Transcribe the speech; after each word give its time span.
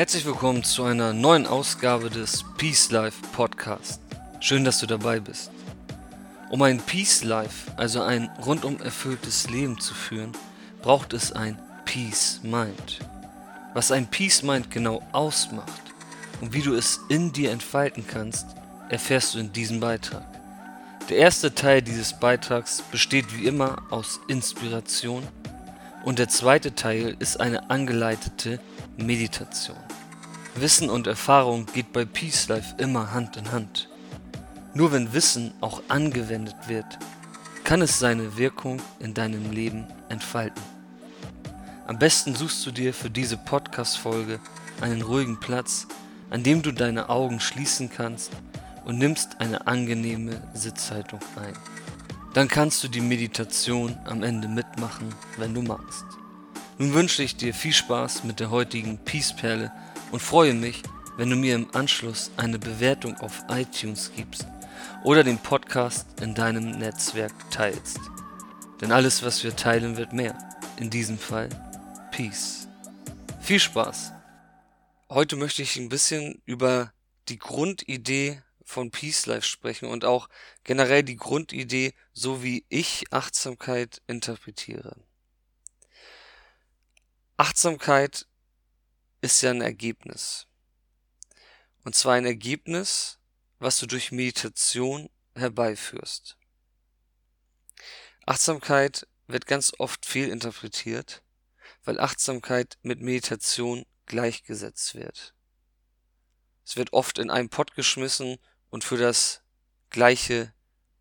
Herzlich 0.00 0.24
willkommen 0.24 0.64
zu 0.64 0.84
einer 0.84 1.12
neuen 1.12 1.46
Ausgabe 1.46 2.08
des 2.08 2.42
Peace 2.56 2.90
Life 2.90 3.18
Podcast. 3.32 4.00
Schön, 4.40 4.64
dass 4.64 4.78
du 4.78 4.86
dabei 4.86 5.20
bist. 5.20 5.50
Um 6.48 6.62
ein 6.62 6.80
Peace 6.80 7.22
Life, 7.22 7.70
also 7.76 8.00
ein 8.00 8.30
rundum 8.46 8.80
erfülltes 8.80 9.50
Leben 9.50 9.78
zu 9.78 9.92
führen, 9.92 10.32
braucht 10.80 11.12
es 11.12 11.32
ein 11.32 11.58
Peace 11.84 12.40
Mind. 12.42 13.00
Was 13.74 13.92
ein 13.92 14.06
Peace 14.06 14.42
Mind 14.42 14.70
genau 14.70 15.02
ausmacht 15.12 15.82
und 16.40 16.54
wie 16.54 16.62
du 16.62 16.72
es 16.72 17.00
in 17.10 17.34
dir 17.34 17.50
entfalten 17.50 18.06
kannst, 18.06 18.46
erfährst 18.88 19.34
du 19.34 19.38
in 19.38 19.52
diesem 19.52 19.80
Beitrag. 19.80 20.24
Der 21.10 21.18
erste 21.18 21.54
Teil 21.54 21.82
dieses 21.82 22.18
Beitrags 22.18 22.82
besteht 22.90 23.36
wie 23.36 23.44
immer 23.44 23.82
aus 23.90 24.18
Inspiration 24.28 25.28
und 26.04 26.18
der 26.18 26.28
zweite 26.28 26.74
Teil 26.74 27.16
ist 27.18 27.38
eine 27.38 27.68
angeleitete 27.68 28.60
Meditation. 28.96 29.76
Wissen 30.56 30.90
und 30.90 31.06
Erfahrung 31.06 31.66
geht 31.66 31.92
bei 31.92 32.04
Peace 32.04 32.48
Life 32.48 32.74
immer 32.78 33.12
Hand 33.12 33.36
in 33.36 33.52
Hand. 33.52 33.88
Nur 34.74 34.92
wenn 34.92 35.12
Wissen 35.12 35.52
auch 35.60 35.82
angewendet 35.88 36.56
wird, 36.66 36.98
kann 37.64 37.82
es 37.82 37.98
seine 37.98 38.36
Wirkung 38.36 38.82
in 38.98 39.14
deinem 39.14 39.52
Leben 39.52 39.86
entfalten. 40.08 40.62
Am 41.86 41.98
besten 41.98 42.34
suchst 42.34 42.66
du 42.66 42.72
dir 42.72 42.92
für 42.92 43.10
diese 43.10 43.36
Podcast-Folge 43.36 44.40
einen 44.80 45.02
ruhigen 45.02 45.38
Platz, 45.38 45.86
an 46.30 46.42
dem 46.42 46.62
du 46.62 46.72
deine 46.72 47.08
Augen 47.08 47.40
schließen 47.40 47.90
kannst 47.90 48.32
und 48.84 48.98
nimmst 48.98 49.40
eine 49.40 49.66
angenehme 49.66 50.40
Sitzhaltung 50.54 51.20
ein. 51.36 51.54
Dann 52.34 52.48
kannst 52.48 52.82
du 52.84 52.88
die 52.88 53.00
Meditation 53.00 53.96
am 54.04 54.22
Ende 54.22 54.48
mitmachen, 54.48 55.14
wenn 55.36 55.54
du 55.54 55.62
magst. 55.62 56.04
Nun 56.78 56.94
wünsche 56.94 57.22
ich 57.22 57.36
dir 57.36 57.54
viel 57.54 57.72
Spaß 57.72 58.24
mit 58.24 58.40
der 58.40 58.50
heutigen 58.50 58.98
Peace-Perle 58.98 59.72
und 60.12 60.20
freue 60.20 60.54
mich, 60.54 60.82
wenn 61.16 61.30
du 61.30 61.36
mir 61.36 61.54
im 61.54 61.74
Anschluss 61.74 62.30
eine 62.36 62.58
Bewertung 62.58 63.16
auf 63.18 63.44
iTunes 63.48 64.10
gibst 64.16 64.46
oder 65.04 65.24
den 65.24 65.38
Podcast 65.38 66.06
in 66.20 66.34
deinem 66.34 66.78
Netzwerk 66.78 67.32
teilst. 67.50 68.00
Denn 68.80 68.92
alles, 68.92 69.22
was 69.22 69.44
wir 69.44 69.54
teilen, 69.54 69.96
wird 69.96 70.12
mehr. 70.12 70.38
In 70.78 70.88
diesem 70.88 71.18
Fall 71.18 71.48
Peace. 72.10 72.66
Viel 73.40 73.60
Spaß! 73.60 74.12
Heute 75.10 75.36
möchte 75.36 75.62
ich 75.62 75.76
ein 75.76 75.88
bisschen 75.88 76.40
über 76.46 76.92
die 77.28 77.38
Grundidee 77.38 78.42
von 78.64 78.90
Peace 78.90 79.26
Life 79.26 79.46
sprechen 79.46 79.88
und 79.88 80.04
auch 80.04 80.28
generell 80.64 81.02
die 81.02 81.16
Grundidee, 81.16 81.92
so 82.12 82.42
wie 82.42 82.64
ich 82.68 83.04
Achtsamkeit 83.10 84.00
interpretiere. 84.06 84.96
Achtsamkeit 87.36 88.26
ist 89.20 89.42
ja 89.42 89.50
ein 89.50 89.60
Ergebnis. 89.60 90.46
Und 91.84 91.94
zwar 91.94 92.14
ein 92.14 92.26
Ergebnis, 92.26 93.18
was 93.58 93.78
du 93.78 93.86
durch 93.86 94.12
Meditation 94.12 95.10
herbeiführst. 95.34 96.36
Achtsamkeit 98.26 99.06
wird 99.26 99.46
ganz 99.46 99.72
oft 99.78 100.06
fehlinterpretiert, 100.06 101.22
weil 101.84 102.00
Achtsamkeit 102.00 102.78
mit 102.82 103.00
Meditation 103.00 103.86
gleichgesetzt 104.06 104.94
wird. 104.94 105.34
Es 106.64 106.76
wird 106.76 106.92
oft 106.92 107.18
in 107.18 107.30
einen 107.30 107.48
Pott 107.48 107.74
geschmissen 107.74 108.38
und 108.68 108.84
für 108.84 108.96
das 108.96 109.42
gleiche 109.88 110.52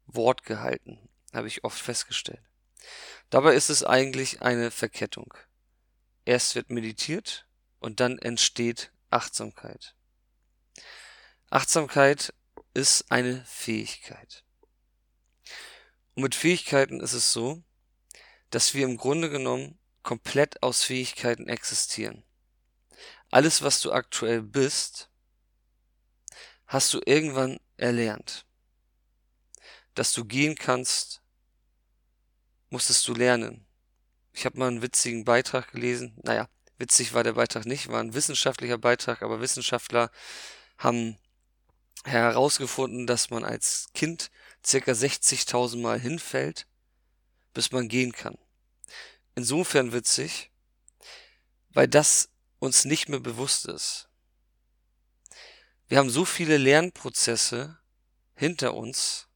Wort 0.05 0.44
gehalten, 0.44 1.09
habe 1.33 1.47
ich 1.47 1.63
oft 1.63 1.79
festgestellt. 1.79 2.44
Dabei 3.29 3.53
ist 3.53 3.69
es 3.69 3.83
eigentlich 3.83 4.41
eine 4.41 4.71
Verkettung. 4.71 5.33
Erst 6.25 6.55
wird 6.55 6.69
meditiert 6.69 7.48
und 7.79 8.00
dann 8.00 8.17
entsteht 8.19 8.91
Achtsamkeit. 9.09 9.95
Achtsamkeit 11.50 12.34
ist 12.73 13.12
eine 13.12 13.44
Fähigkeit. 13.45 14.44
Und 16.16 16.23
mit 16.23 16.35
Fähigkeiten 16.35 17.00
ist 17.00 17.13
es 17.13 17.34
so, 17.34 17.63
dass 18.50 18.73
wir 18.73 18.85
im 18.85 18.97
Grunde 18.97 19.29
genommen 19.29 19.79
komplett 20.03 20.62
aus 20.63 20.84
Fähigkeiten 20.84 21.47
existieren. 21.47 22.23
Alles, 23.31 23.62
was 23.62 23.81
du 23.81 23.91
aktuell 23.91 24.41
bist, 24.41 25.09
hast 26.66 26.94
du 26.94 27.01
irgendwann 27.06 27.59
erlernt. 27.78 28.45
Dass 29.95 30.13
du 30.13 30.25
gehen 30.25 30.56
kannst, 30.56 31.22
musstest 32.69 33.07
du 33.07 33.13
lernen. 33.13 33.66
Ich 34.34 34.45
habe 34.45 34.57
mal 34.57 34.68
einen 34.68 34.81
witzigen 34.81 35.25
Beitrag 35.25 35.72
gelesen. 35.72 36.16
Naja, 36.23 36.47
witzig 36.79 37.13
war 37.13 37.23
der 37.23 37.34
Beitrag 37.34 37.66
nicht, 37.66 37.90
war 37.90 38.00
ein 38.00 38.16
wissenschaftlicher 38.16 38.79
Beitrag, 38.79 39.22
aber 39.22 39.41
Wissenschaftler 39.41 40.09
haben 40.78 41.17
herausgefunden, 42.06 43.06
dass 43.06 43.29
man 43.29 43.44
als 43.44 43.88
Kind 43.94 44.31
circa 44.66 44.94
60.000 44.94 45.78
Mal 45.81 46.00
hinfällt, 46.00 46.66
bis 47.53 47.72
man 47.72 47.88
gehen 47.88 48.13
kann. 48.13 48.38
Insofern 49.35 49.91
witzig, 49.91 50.51
weil 51.69 51.88
das 51.88 52.29
uns 52.59 52.85
nicht 52.85 53.09
mehr 53.09 53.19
bewusst 53.19 53.66
ist. 53.66 54.09
Wir 55.88 55.97
haben 55.97 56.09
so 56.09 56.25
viele 56.25 56.57
Lernprozesse 56.57 57.78
hinter 58.35 58.73
uns. 58.73 59.28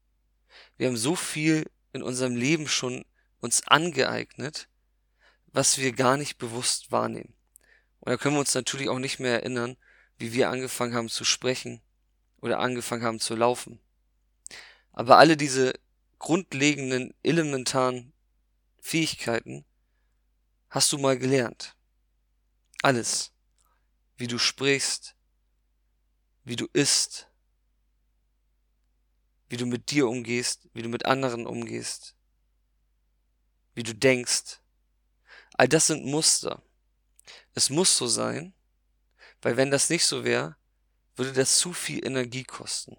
Wir 0.77 0.87
haben 0.87 0.97
so 0.97 1.15
viel 1.15 1.69
in 1.91 2.03
unserem 2.03 2.35
Leben 2.35 2.67
schon 2.67 3.05
uns 3.39 3.67
angeeignet, 3.67 4.69
was 5.53 5.77
wir 5.77 5.93
gar 5.93 6.17
nicht 6.17 6.37
bewusst 6.37 6.91
wahrnehmen. 6.91 7.33
Und 7.99 8.11
da 8.11 8.17
können 8.17 8.35
wir 8.35 8.39
uns 8.39 8.53
natürlich 8.53 8.89
auch 8.89 8.99
nicht 8.99 9.19
mehr 9.19 9.33
erinnern, 9.33 9.77
wie 10.17 10.33
wir 10.33 10.49
angefangen 10.49 10.93
haben 10.93 11.09
zu 11.09 11.23
sprechen 11.23 11.81
oder 12.41 12.59
angefangen 12.59 13.03
haben 13.03 13.19
zu 13.19 13.35
laufen. 13.35 13.79
Aber 14.91 15.17
alle 15.17 15.37
diese 15.37 15.73
grundlegenden, 16.19 17.13
elementaren 17.23 18.11
Fähigkeiten 18.81 19.63
hast 20.69 20.91
du 20.91 20.97
mal 20.97 21.17
gelernt. 21.17 21.75
Alles. 22.81 23.31
Wie 24.17 24.27
du 24.27 24.37
sprichst, 24.37 25.15
wie 26.43 26.55
du 26.55 26.67
isst, 26.73 27.27
wie 29.49 29.57
du 29.57 29.65
mit 29.65 29.91
dir 29.91 30.07
umgehst, 30.07 30.67
wie 30.73 30.81
du 30.81 30.89
mit 30.89 31.05
anderen 31.05 31.45
umgehst, 31.45 32.15
wie 33.75 33.83
du 33.83 33.93
denkst, 33.93 34.62
All 35.53 35.67
das 35.67 35.87
sind 35.87 36.05
Muster. 36.05 36.61
Es 37.53 37.69
muss 37.69 37.97
so 37.97 38.07
sein, 38.07 38.53
weil 39.41 39.57
wenn 39.57 39.71
das 39.71 39.89
nicht 39.89 40.05
so 40.05 40.23
wäre, 40.23 40.55
würde 41.15 41.33
das 41.33 41.57
zu 41.57 41.73
viel 41.73 42.05
Energie 42.05 42.43
kosten. 42.43 42.97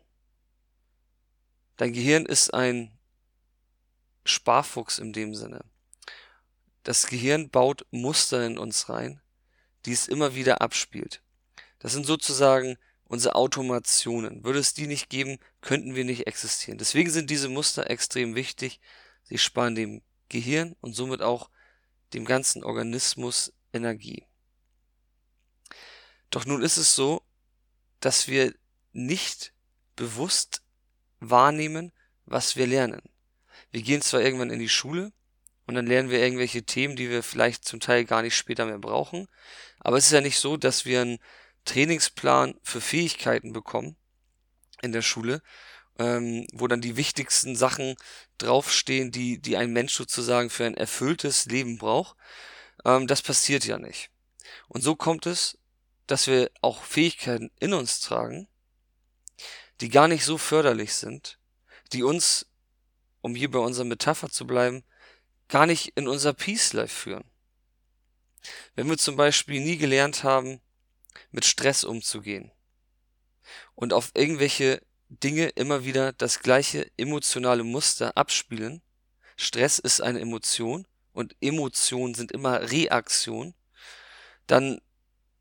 Dein 1.77 1.93
Gehirn 1.93 2.27
ist 2.27 2.55
ein 2.55 2.97
Sparfuchs 4.25 4.99
in 4.99 5.13
dem 5.13 5.35
Sinne. 5.35 5.65
Das 6.85 7.07
Gehirn 7.07 7.51
baut 7.51 7.87
Muster 7.91 8.47
in 8.47 8.59
uns 8.59 8.89
rein, 8.89 9.21
die 9.85 9.93
es 9.93 10.07
immer 10.07 10.35
wieder 10.35 10.61
abspielt. 10.61 11.23
Das 11.81 11.93
sind 11.93 12.07
sozusagen 12.07 12.77
unsere 13.05 13.35
Automationen. 13.35 14.45
Würde 14.45 14.61
es 14.61 14.75
die 14.75 14.87
nicht 14.87 15.11
geben, 15.11 15.39
könnten 15.61 15.95
wir 15.95 16.05
nicht 16.05 16.27
existieren. 16.27 16.79
Deswegen 16.79 17.11
sind 17.11 17.31
diese 17.31 17.49
Muster 17.49 17.91
extrem 17.91 18.35
wichtig. 18.35 18.81
Sie 19.25 19.39
sparen 19.39 19.75
dem 19.75 20.03
Gehirn 20.29 20.77
und 20.81 20.95
somit 20.95 21.21
auch 21.21 21.51
dem 22.15 22.25
ganzen 22.25 22.65
Organismus 22.65 23.53
Energie. 23.73 24.27
Doch 26.31 26.47
nun 26.47 26.63
ist 26.63 26.77
es 26.77 26.95
so, 26.95 27.23
dass 28.01 28.29
wir 28.29 28.55
nicht 28.93 29.53
bewusst 29.97 30.63
wahrnehmen, 31.21 31.93
was 32.25 32.57
wir 32.57 32.67
lernen. 32.67 33.03
Wir 33.71 33.83
gehen 33.83 34.03
zwar 34.03 34.21
irgendwann 34.21 34.51
in 34.51 34.59
die 34.59 34.69
Schule 34.69 35.13
und 35.67 35.75
dann 35.75 35.87
lernen 35.87 36.11
wir 36.11 36.21
irgendwelche 36.21 36.65
Themen, 36.65 36.97
die 36.97 37.11
wir 37.11 37.23
vielleicht 37.23 37.65
zum 37.65 37.81
Teil 37.81 38.05
gar 38.05 38.23
nicht 38.23 38.37
später 38.37 38.67
mehr 38.67 38.79
brauchen, 38.79 39.27
aber 39.81 39.97
es 39.97 40.07
ist 40.07 40.13
ja 40.13 40.21
nicht 40.21 40.39
so, 40.39 40.57
dass 40.57 40.85
wir 40.85 41.01
einen 41.01 41.19
Trainingsplan 41.65 42.55
für 42.63 42.81
Fähigkeiten 42.81 43.53
bekommen 43.53 43.97
in 44.83 44.93
der 44.93 45.03
Schule, 45.03 45.43
ähm, 45.99 46.47
wo 46.53 46.67
dann 46.67 46.81
die 46.81 46.97
wichtigsten 46.97 47.57
Sachen 47.57 47.97
draufstehen, 48.39 49.11
die, 49.11 49.39
die 49.39 49.57
ein 49.57 49.73
Mensch 49.73 49.95
sozusagen 49.95 50.51
für 50.51 50.65
ein 50.65 50.77
erfülltes 50.77 51.47
Leben 51.47 51.79
braucht, 51.79 52.17
ähm, 52.85 53.07
das 53.07 53.23
passiert 53.23 53.65
ja 53.65 53.79
nicht. 53.79 54.11
Und 54.69 54.83
so 54.83 54.97
kommt 54.97 55.27
es, 55.27 55.59
dass 56.07 56.27
wir 56.27 56.51
auch 56.61 56.83
Fähigkeiten 56.83 57.51
in 57.61 57.73
uns 57.73 58.01
tragen, 58.01 58.49
die 59.81 59.89
gar 59.89 60.09
nicht 60.09 60.25
so 60.25 60.39
förderlich 60.39 60.95
sind, 60.95 61.39
die 61.93 62.03
uns, 62.03 62.47
um 63.21 63.35
hier 63.35 63.51
bei 63.51 63.59
unserer 63.59 63.87
Metapher 63.87 64.29
zu 64.29 64.47
bleiben, 64.47 64.85
gar 65.49 65.67
nicht 65.67 65.93
in 65.97 66.09
unser 66.09 66.33
Peace 66.33 66.73
Life 66.73 66.95
führen. 66.95 67.25
Wenn 68.75 68.89
wir 68.89 68.99
zum 68.99 69.17
Beispiel 69.17 69.61
nie 69.61 69.77
gelernt 69.77 70.25
haben, 70.25 70.61
mit 71.31 71.45
Stress 71.45 71.85
umzugehen 71.85 72.51
und 73.75 73.93
auf 73.93 74.11
irgendwelche 74.15 74.83
Dinge 75.21 75.49
immer 75.51 75.85
wieder 75.85 76.13
das 76.13 76.41
gleiche 76.41 76.91
emotionale 76.97 77.65
Muster 77.65 78.17
abspielen, 78.17 78.83
Stress 79.37 79.79
ist 79.79 80.01
eine 80.01 80.21
Emotion 80.21 80.87
und 81.13 81.37
Emotionen 81.41 82.15
sind 82.15 82.33
immer 82.33 82.71
Reaktion, 82.71 83.55
dann 84.47 84.81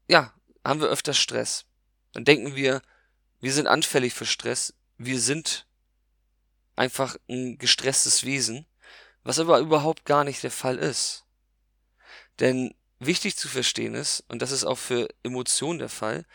ja, 0.08 0.34
haben 0.64 0.82
wir 0.82 0.88
öfter 0.90 1.14
Stress. 1.14 1.66
Dann 2.14 2.26
denken 2.26 2.56
wir, 2.56 2.82
wir 3.40 3.54
sind 3.54 3.68
anfällig 3.68 4.14
für 4.14 4.26
Stress, 4.26 4.74
wir 4.98 5.20
sind 5.20 5.68
einfach 6.76 7.18
ein 7.30 7.58
gestresstes 7.58 8.24
Wesen, 8.24 8.66
was 9.24 9.40
aber 9.40 9.60
überhaupt 9.60 10.06
gar 10.06 10.24
nicht 10.24 10.44
der 10.44 10.52
Fall 10.52 10.78
ist. 10.78 11.26
Denn 12.40 12.74
wichtig 13.00 13.38
zu 13.38 13.48
verstehen 13.48 13.96
ist, 13.96 14.24
und 14.28 14.42
das 14.42 14.52
ist 14.52 14.64
auch 14.64 14.78
für 14.78 15.08
Emotionen 15.24 15.80
der 15.80 15.90
Fall, 15.90 16.26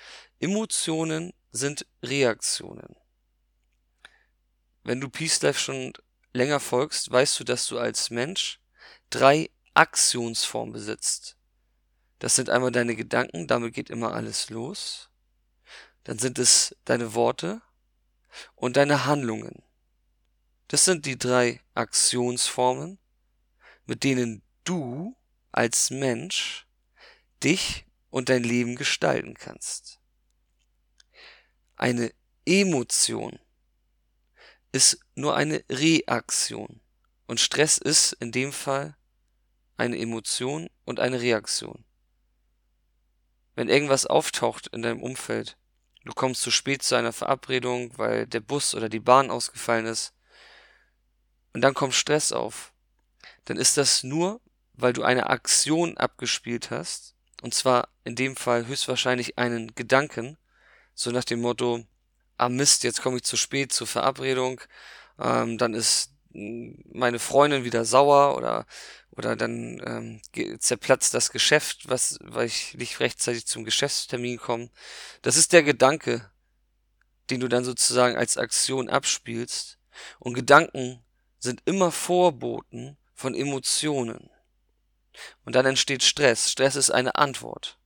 Emotionen 0.41 1.33
sind 1.51 1.87
Reaktionen. 2.03 2.97
Wenn 4.89 5.03
du 5.03 5.11
Peace 5.11 5.43
Life 5.43 5.61
schon 5.61 5.93
länger 6.33 6.61
folgst, 6.61 7.11
weißt 7.11 7.39
du, 7.39 7.45
dass 7.45 7.67
du 7.67 7.79
als 7.79 8.09
Mensch 8.09 8.59
drei 9.11 9.51
Aktionsformen 9.75 10.73
besitzt. 10.73 11.37
Das 12.21 12.35
sind 12.35 12.49
einmal 12.49 12.73
deine 12.73 12.97
Gedanken, 12.97 13.47
damit 13.47 13.75
geht 13.75 13.91
immer 13.91 14.15
alles 14.15 14.49
los. 14.49 15.11
Dann 16.05 16.19
sind 16.19 16.39
es 16.39 16.75
deine 16.87 17.13
Worte 17.13 17.61
und 18.55 18.79
deine 18.79 19.05
Handlungen. 19.05 19.63
Das 20.69 20.87
sind 20.87 21.05
die 21.05 21.19
drei 21.19 21.61
Aktionsformen, 21.75 22.99
mit 23.85 24.05
denen 24.05 24.41
du 24.65 25.15
als 25.53 25.91
Mensch 25.91 26.67
dich 27.45 27.85
und 28.09 28.31
dein 28.31 28.43
Leben 28.43 28.75
gestalten 28.75 29.35
kannst. 29.35 30.01
Eine 31.77 32.11
Emotion 32.47 33.39
ist 34.73 35.01
nur 35.15 35.37
eine 35.37 35.65
Reaktion 35.71 36.81
und 37.27 37.41
Stress 37.41 37.79
ist 37.79 38.13
in 38.15 38.33
dem 38.33 38.53
Fall 38.53 38.97
eine 39.77 39.99
Emotion 39.99 40.69
und 40.85 41.01
eine 41.01 41.21
Reaktion. 41.21 41.85
Wenn 43.55 43.69
irgendwas 43.69 44.07
auftaucht 44.07 44.69
in 44.69 44.83
deinem 44.83 45.03
Umfeld, 45.03 45.57
du 46.05 46.13
kommst 46.13 46.43
zu 46.43 46.51
spät 46.51 46.83
zu 46.83 46.95
einer 46.95 47.13
Verabredung, 47.13 47.97
weil 47.99 48.27
der 48.27 48.41
Bus 48.41 48.75
oder 48.75 48.89
die 48.89 49.01
Bahn 49.01 49.31
ausgefallen 49.31 49.87
ist, 49.87 50.15
und 51.53 51.63
dann 51.63 51.75
kommt 51.75 51.95
Stress 51.95 52.33
auf, 52.33 52.73
dann 53.47 53.57
ist 53.57 53.77
das 53.77 54.05
nur, 54.05 54.41
weil 54.75 54.93
du 54.93 55.03
eine 55.03 55.29
Aktion 55.29 55.97
abgespielt 55.97 56.71
hast, 56.71 57.15
und 57.43 57.55
zwar 57.55 57.89
in 58.05 58.15
dem 58.15 58.37
Fall 58.37 58.67
höchstwahrscheinlich 58.67 59.39
einen 59.39 59.75
Gedanken, 59.75 60.39
so 60.95 61.11
nach 61.11 61.25
dem 61.25 61.41
Motto, 61.41 61.85
ah 62.39 62.49
Mist, 62.49 62.85
jetzt 62.85 63.03
komme 63.03 63.17
ich 63.19 63.25
zu 63.25 63.37
spät 63.37 63.73
zur 63.73 63.87
Verabredung, 63.87 64.61
ähm, 65.19 65.59
dann 65.59 65.75
ist 65.75 66.13
hm, 66.33 66.83
meine 66.93 67.19
Freundin 67.19 67.65
wieder 67.65 67.85
sauer 67.85 68.37
oder 68.37 68.67
oder 69.19 69.35
dann 69.35 69.83
ähm, 69.85 70.61
zerplatzt 70.61 71.13
das 71.13 71.33
Geschäft, 71.33 71.89
was, 71.89 72.19
weil 72.23 72.47
ich 72.47 72.75
nicht 72.75 73.01
rechtzeitig 73.01 73.47
zum 73.47 73.65
Geschäftstermin 73.65 74.39
komme. 74.39 74.71
Das 75.23 75.37
ist 75.37 75.53
der 75.53 75.65
Gedanke, 75.65 76.31
den 77.29 77.41
du 77.41 77.49
dann 77.49 77.65
sozusagen 77.65 78.17
als 78.17 78.37
Aktion 78.37 78.89
abspielst. 78.89 79.79
Und 80.21 80.35
Gedanken 80.35 81.05
sind 81.41 81.63
immer 81.65 81.91
Vorboten 81.91 82.97
von 83.13 83.35
Emotionen. 83.35 84.31
Und 85.45 85.57
dann 85.57 85.67
entsteht 85.67 86.05
Stress. 86.05 86.53
Stress 86.53 86.77
ist 86.77 86.91
eine 86.91 87.17
Antwort. 87.17 87.77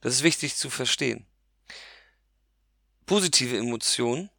Das 0.00 0.14
ist 0.14 0.22
wichtig 0.22 0.54
zu 0.54 0.70
verstehen. 0.70 1.26
Positive 3.10 3.58
Emotionen, 3.58 4.30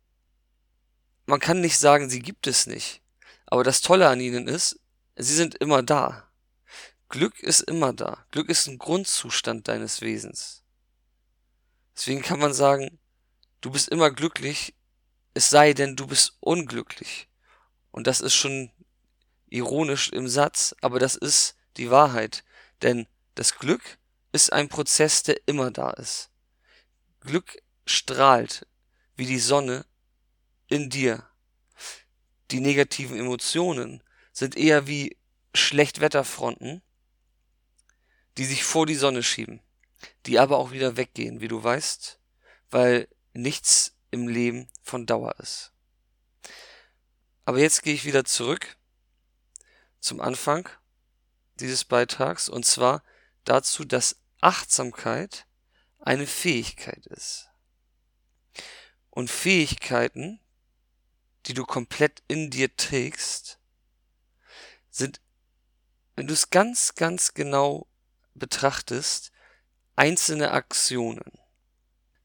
man 1.25 1.41
kann 1.41 1.59
nicht 1.59 1.77
sagen, 1.77 2.09
sie 2.09 2.21
gibt 2.21 2.47
es 2.47 2.67
nicht. 2.67 3.01
Aber 3.45 3.65
das 3.65 3.81
Tolle 3.81 4.07
an 4.07 4.21
ihnen 4.21 4.47
ist, 4.47 4.79
sie 5.17 5.35
sind 5.35 5.55
immer 5.55 5.83
da. 5.83 6.31
Glück 7.09 7.37
ist 7.41 7.63
immer 7.63 7.91
da. 7.91 8.25
Glück 8.31 8.47
ist 8.47 8.67
ein 8.67 8.77
Grundzustand 8.77 9.67
deines 9.67 9.99
Wesens. 9.99 10.63
Deswegen 11.97 12.21
kann 12.21 12.39
man 12.39 12.53
sagen, 12.53 12.97
du 13.59 13.71
bist 13.71 13.89
immer 13.89 14.09
glücklich, 14.09 14.73
es 15.33 15.49
sei 15.49 15.73
denn, 15.73 15.97
du 15.97 16.07
bist 16.07 16.37
unglücklich. 16.39 17.27
Und 17.91 18.07
das 18.07 18.21
ist 18.21 18.35
schon 18.35 18.71
ironisch 19.49 20.07
im 20.13 20.29
Satz, 20.29 20.73
aber 20.79 20.97
das 20.97 21.15
ist 21.15 21.57
die 21.75 21.91
Wahrheit. 21.91 22.45
Denn 22.83 23.05
das 23.35 23.55
Glück 23.55 23.97
ist 24.31 24.53
ein 24.53 24.69
Prozess, 24.69 25.23
der 25.23 25.45
immer 25.45 25.71
da 25.71 25.89
ist. 25.89 26.29
Glück 27.19 27.61
strahlt 27.91 28.65
wie 29.15 29.25
die 29.25 29.39
Sonne 29.39 29.85
in 30.67 30.89
dir. 30.89 31.27
Die 32.49 32.59
negativen 32.59 33.17
Emotionen 33.17 34.03
sind 34.33 34.55
eher 34.57 34.87
wie 34.87 35.17
Schlechtwetterfronten, 35.53 36.81
die 38.37 38.45
sich 38.45 38.63
vor 38.63 38.85
die 38.85 38.95
Sonne 38.95 39.23
schieben, 39.23 39.61
die 40.25 40.39
aber 40.39 40.57
auch 40.57 40.71
wieder 40.71 40.97
weggehen, 40.97 41.41
wie 41.41 41.47
du 41.47 41.63
weißt, 41.63 42.19
weil 42.69 43.07
nichts 43.33 43.95
im 44.09 44.27
Leben 44.27 44.69
von 44.81 45.05
Dauer 45.05 45.35
ist. 45.39 45.71
Aber 47.45 47.59
jetzt 47.59 47.83
gehe 47.83 47.93
ich 47.93 48.05
wieder 48.05 48.23
zurück 48.23 48.77
zum 49.99 50.21
Anfang 50.21 50.69
dieses 51.59 51.85
Beitrags 51.85 52.49
und 52.49 52.65
zwar 52.65 53.03
dazu, 53.43 53.85
dass 53.85 54.17
Achtsamkeit 54.39 55.45
eine 55.99 56.27
Fähigkeit 56.27 57.05
ist. 57.07 57.50
Und 59.11 59.29
Fähigkeiten, 59.29 60.39
die 61.45 61.53
du 61.53 61.65
komplett 61.65 62.23
in 62.27 62.49
dir 62.49 62.75
trägst, 62.75 63.59
sind, 64.89 65.21
wenn 66.15 66.27
du 66.27 66.33
es 66.33 66.49
ganz, 66.49 66.95
ganz 66.95 67.33
genau 67.33 67.87
betrachtest, 68.33 69.31
einzelne 69.95 70.51
Aktionen. 70.51 71.31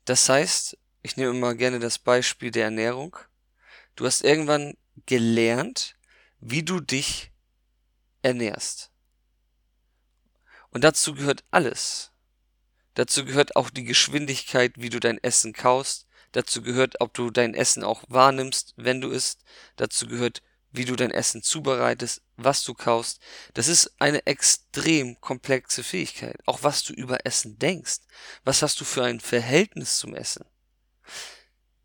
Das 0.04 0.28
heißt, 0.28 0.78
ich 1.02 1.16
nehme 1.16 1.30
immer 1.30 1.54
gerne 1.54 1.78
das 1.78 1.99
Beispiel 1.99 2.50
der 2.50 2.64
Ernährung. 2.64 3.16
Du 3.96 4.06
hast 4.06 4.22
irgendwann 4.22 4.76
gelernt, 5.06 5.96
wie 6.40 6.62
du 6.62 6.80
dich 6.80 7.32
ernährst. 8.22 8.90
Und 10.70 10.84
dazu 10.84 11.14
gehört 11.14 11.44
alles. 11.50 12.12
Dazu 12.94 13.25
gehört 13.25 13.56
auch 13.56 13.70
die 13.70 13.84
Geschwindigkeit, 13.84 14.72
wie 14.76 14.90
du 14.90 15.00
dein 15.00 15.22
Essen 15.22 15.52
kaust. 15.52 16.05
Dazu 16.36 16.60
gehört, 16.60 17.00
ob 17.00 17.14
du 17.14 17.30
dein 17.30 17.54
Essen 17.54 17.82
auch 17.82 18.04
wahrnimmst, 18.08 18.74
wenn 18.76 19.00
du 19.00 19.08
isst. 19.08 19.42
Dazu 19.76 20.06
gehört, 20.06 20.42
wie 20.70 20.84
du 20.84 20.94
dein 20.94 21.10
Essen 21.10 21.42
zubereitest, 21.42 22.20
was 22.36 22.62
du 22.62 22.74
kaust. 22.74 23.22
Das 23.54 23.68
ist 23.68 23.98
eine 23.98 24.26
extrem 24.26 25.18
komplexe 25.22 25.82
Fähigkeit. 25.82 26.36
Auch 26.44 26.62
was 26.62 26.84
du 26.84 26.92
über 26.92 27.24
Essen 27.24 27.58
denkst. 27.58 28.00
Was 28.44 28.60
hast 28.60 28.78
du 28.78 28.84
für 28.84 29.02
ein 29.02 29.18
Verhältnis 29.18 29.96
zum 29.96 30.14
Essen? 30.14 30.44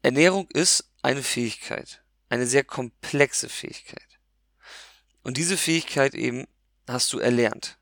Ernährung 0.01 0.49
ist 0.49 0.83
eine 1.01 1.23
Fähigkeit, 1.23 2.03
eine 2.27 2.45
sehr 2.45 2.65
komplexe 2.65 3.47
Fähigkeit. 3.47 4.19
Und 5.23 5.37
diese 5.37 5.55
Fähigkeit 5.55 6.13
eben 6.13 6.45
hast 6.89 7.13
du 7.13 7.19
erlernt. 7.19 7.77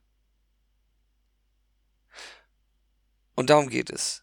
Und 3.33 3.49
darum 3.49 3.69
geht 3.69 3.89
es. 3.89 4.21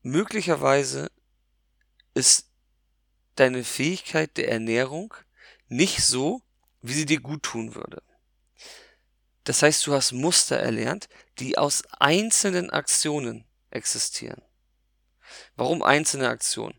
Möglicherweise 0.00 1.10
ist 2.18 2.50
deine 3.36 3.64
Fähigkeit 3.64 4.36
der 4.36 4.50
Ernährung 4.50 5.14
nicht 5.68 6.02
so, 6.02 6.42
wie 6.82 6.94
sie 6.94 7.06
dir 7.06 7.20
gut 7.20 7.44
tun 7.44 7.74
würde. 7.74 8.02
Das 9.44 9.62
heißt, 9.62 9.86
du 9.86 9.94
hast 9.94 10.12
Muster 10.12 10.56
erlernt, 10.56 11.08
die 11.38 11.56
aus 11.56 11.82
einzelnen 11.98 12.70
Aktionen 12.70 13.44
existieren. 13.70 14.42
Warum 15.56 15.82
einzelne 15.82 16.28
Aktionen? 16.28 16.78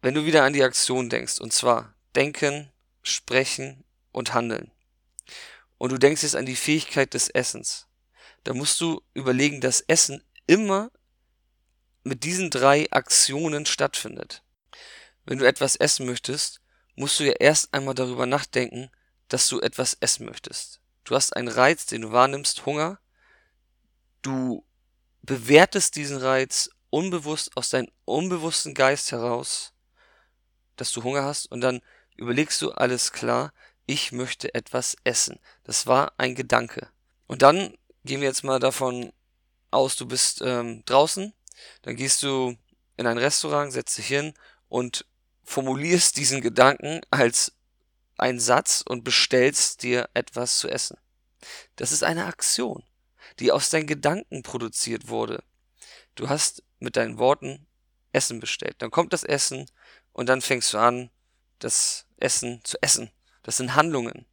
Wenn 0.00 0.14
du 0.14 0.24
wieder 0.24 0.44
an 0.44 0.52
die 0.52 0.62
Aktion 0.62 1.10
denkst, 1.10 1.40
und 1.40 1.52
zwar 1.52 1.94
denken, 2.14 2.70
sprechen 3.02 3.84
und 4.12 4.34
handeln, 4.34 4.70
und 5.78 5.90
du 5.90 5.98
denkst 5.98 6.22
jetzt 6.22 6.36
an 6.36 6.46
die 6.46 6.56
Fähigkeit 6.56 7.12
des 7.12 7.28
Essens, 7.28 7.88
dann 8.44 8.56
musst 8.56 8.80
du 8.80 9.02
überlegen, 9.14 9.60
dass 9.60 9.80
Essen 9.80 10.22
immer 10.46 10.90
mit 12.04 12.22
diesen 12.24 12.50
drei 12.50 12.86
Aktionen 12.92 13.66
stattfindet. 13.66 14.43
Wenn 15.24 15.38
du 15.38 15.46
etwas 15.46 15.76
essen 15.76 16.06
möchtest, 16.06 16.60
musst 16.96 17.18
du 17.18 17.24
ja 17.24 17.32
erst 17.32 17.72
einmal 17.74 17.94
darüber 17.94 18.26
nachdenken, 18.26 18.90
dass 19.28 19.48
du 19.48 19.60
etwas 19.60 19.96
essen 20.00 20.26
möchtest. 20.26 20.80
Du 21.04 21.14
hast 21.14 21.34
einen 21.34 21.48
Reiz, 21.48 21.86
den 21.86 22.02
du 22.02 22.12
wahrnimmst, 22.12 22.66
Hunger. 22.66 22.98
Du 24.22 24.64
bewertest 25.22 25.96
diesen 25.96 26.18
Reiz 26.18 26.70
unbewusst 26.90 27.56
aus 27.56 27.70
deinem 27.70 27.88
unbewussten 28.04 28.74
Geist 28.74 29.12
heraus, 29.12 29.72
dass 30.76 30.92
du 30.92 31.02
Hunger 31.02 31.24
hast 31.24 31.50
und 31.50 31.60
dann 31.60 31.80
überlegst 32.16 32.60
du, 32.62 32.70
alles 32.72 33.12
klar, 33.12 33.52
ich 33.86 34.12
möchte 34.12 34.54
etwas 34.54 34.96
essen. 35.04 35.40
Das 35.64 35.86
war 35.86 36.12
ein 36.18 36.34
Gedanke. 36.34 36.88
Und 37.26 37.42
dann 37.42 37.76
gehen 38.04 38.20
wir 38.20 38.28
jetzt 38.28 38.44
mal 38.44 38.60
davon 38.60 39.12
aus, 39.70 39.96
du 39.96 40.06
bist 40.06 40.40
ähm, 40.42 40.84
draußen, 40.84 41.32
dann 41.82 41.96
gehst 41.96 42.22
du 42.22 42.56
in 42.96 43.06
ein 43.06 43.18
Restaurant, 43.18 43.72
setzt 43.72 43.98
dich 43.98 44.06
hin 44.06 44.34
und 44.68 45.04
formulierst 45.44 46.16
diesen 46.16 46.40
Gedanken 46.40 47.00
als 47.10 47.52
einen 48.16 48.40
Satz 48.40 48.82
und 48.86 49.04
bestellst 49.04 49.82
dir 49.82 50.08
etwas 50.14 50.58
zu 50.58 50.68
essen. 50.68 50.96
Das 51.76 51.92
ist 51.92 52.02
eine 52.02 52.26
Aktion, 52.26 52.82
die 53.38 53.52
aus 53.52 53.70
deinen 53.70 53.86
Gedanken 53.86 54.42
produziert 54.42 55.08
wurde. 55.08 55.42
Du 56.14 56.28
hast 56.28 56.62
mit 56.78 56.96
deinen 56.96 57.18
Worten 57.18 57.66
Essen 58.12 58.40
bestellt. 58.40 58.76
Dann 58.78 58.90
kommt 58.90 59.12
das 59.12 59.24
Essen 59.24 59.66
und 60.12 60.28
dann 60.28 60.40
fängst 60.40 60.72
du 60.72 60.78
an, 60.78 61.10
das 61.58 62.06
Essen 62.16 62.60
zu 62.64 62.80
essen. 62.80 63.10
Das 63.42 63.56
sind 63.56 63.74
Handlungen. 63.74 64.26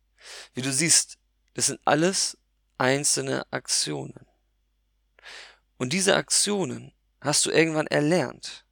Wie 0.53 0.61
du 0.61 0.71
siehst, 0.71 1.17
das 1.55 1.67
sind 1.67 1.79
alles 1.85 2.37
einzelne 2.77 3.45
Aktionen. 3.51 4.27
Und 5.77 5.93
diese 5.93 6.15
Aktionen 6.15 6.93
hast 7.19 7.45
du 7.45 7.49
irgendwann 7.49 7.87
erlernt. 7.87 8.65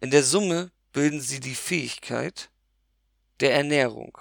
In 0.00 0.10
der 0.10 0.22
Summe 0.22 0.70
bilden 0.92 1.20
sie 1.20 1.40
die 1.40 1.54
Fähigkeit 1.54 2.50
der 3.40 3.54
Ernährung. 3.54 4.18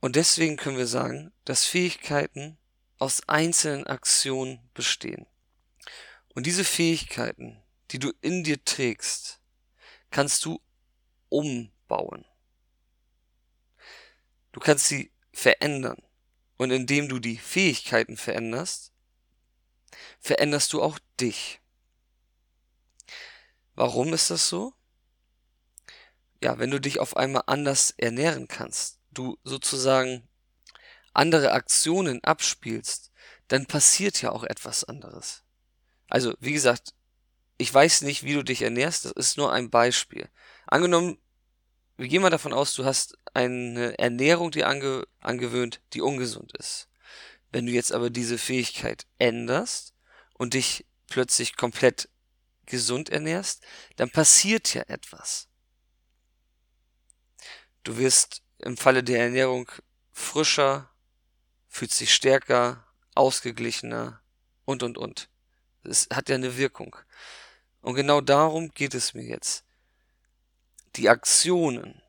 Und 0.00 0.16
deswegen 0.16 0.56
können 0.56 0.78
wir 0.78 0.86
sagen, 0.86 1.32
dass 1.44 1.66
Fähigkeiten 1.66 2.56
aus 2.98 3.28
einzelnen 3.28 3.86
Aktionen 3.86 4.60
bestehen. 4.74 5.26
Und 6.34 6.46
diese 6.46 6.64
Fähigkeiten, 6.64 7.62
die 7.90 7.98
du 7.98 8.12
in 8.20 8.44
dir 8.44 8.64
trägst, 8.64 9.40
kannst 10.10 10.44
du 10.44 10.60
umbauen. 11.28 12.24
Du 14.52 14.60
kannst 14.60 14.88
sie 14.88 15.10
verändern. 15.32 16.02
Und 16.56 16.70
indem 16.70 17.08
du 17.08 17.18
die 17.18 17.38
Fähigkeiten 17.38 18.16
veränderst, 18.16 18.92
veränderst 20.20 20.72
du 20.72 20.82
auch 20.82 20.98
dich. 21.18 21.60
Warum 23.80 24.12
ist 24.12 24.28
das 24.28 24.46
so? 24.46 24.74
Ja, 26.42 26.58
wenn 26.58 26.70
du 26.70 26.78
dich 26.78 27.00
auf 27.00 27.16
einmal 27.16 27.44
anders 27.46 27.94
ernähren 27.96 28.46
kannst, 28.46 28.98
du 29.10 29.38
sozusagen 29.42 30.28
andere 31.14 31.52
Aktionen 31.52 32.22
abspielst, 32.22 33.10
dann 33.48 33.64
passiert 33.64 34.20
ja 34.20 34.32
auch 34.32 34.44
etwas 34.44 34.84
anderes. 34.84 35.44
Also, 36.10 36.34
wie 36.40 36.52
gesagt, 36.52 36.92
ich 37.56 37.72
weiß 37.72 38.02
nicht, 38.02 38.22
wie 38.22 38.34
du 38.34 38.42
dich 38.44 38.60
ernährst, 38.60 39.06
das 39.06 39.12
ist 39.12 39.38
nur 39.38 39.50
ein 39.50 39.70
Beispiel. 39.70 40.28
Angenommen, 40.66 41.16
wir 41.96 42.08
gehen 42.08 42.20
mal 42.20 42.28
davon 42.28 42.52
aus, 42.52 42.74
du 42.74 42.84
hast 42.84 43.16
eine 43.32 43.98
Ernährung 43.98 44.50
dir 44.50 44.68
ange 44.68 45.06
angewöhnt, 45.20 45.80
die 45.94 46.02
ungesund 46.02 46.54
ist. 46.58 46.90
Wenn 47.50 47.64
du 47.64 47.72
jetzt 47.72 47.92
aber 47.92 48.10
diese 48.10 48.36
Fähigkeit 48.36 49.06
änderst 49.16 49.94
und 50.34 50.52
dich 50.52 50.84
plötzlich 51.08 51.56
komplett 51.56 52.09
gesund 52.70 53.10
ernährst, 53.10 53.62
dann 53.96 54.10
passiert 54.10 54.72
ja 54.72 54.82
etwas. 54.82 55.48
Du 57.82 57.98
wirst 57.98 58.42
im 58.58 58.76
Falle 58.76 59.02
der 59.02 59.20
Ernährung 59.24 59.70
frischer, 60.12 60.90
fühlst 61.68 62.00
dich 62.00 62.14
stärker, 62.14 62.86
ausgeglichener 63.14 64.22
und 64.64 64.82
und 64.82 64.96
und. 64.98 65.28
Es 65.82 66.08
hat 66.12 66.28
ja 66.28 66.34
eine 66.34 66.56
Wirkung. 66.56 66.96
Und 67.80 67.94
genau 67.94 68.20
darum 68.20 68.70
geht 68.70 68.94
es 68.94 69.14
mir 69.14 69.24
jetzt 69.24 69.64
die 70.96 71.08
Aktionen, 71.08 72.02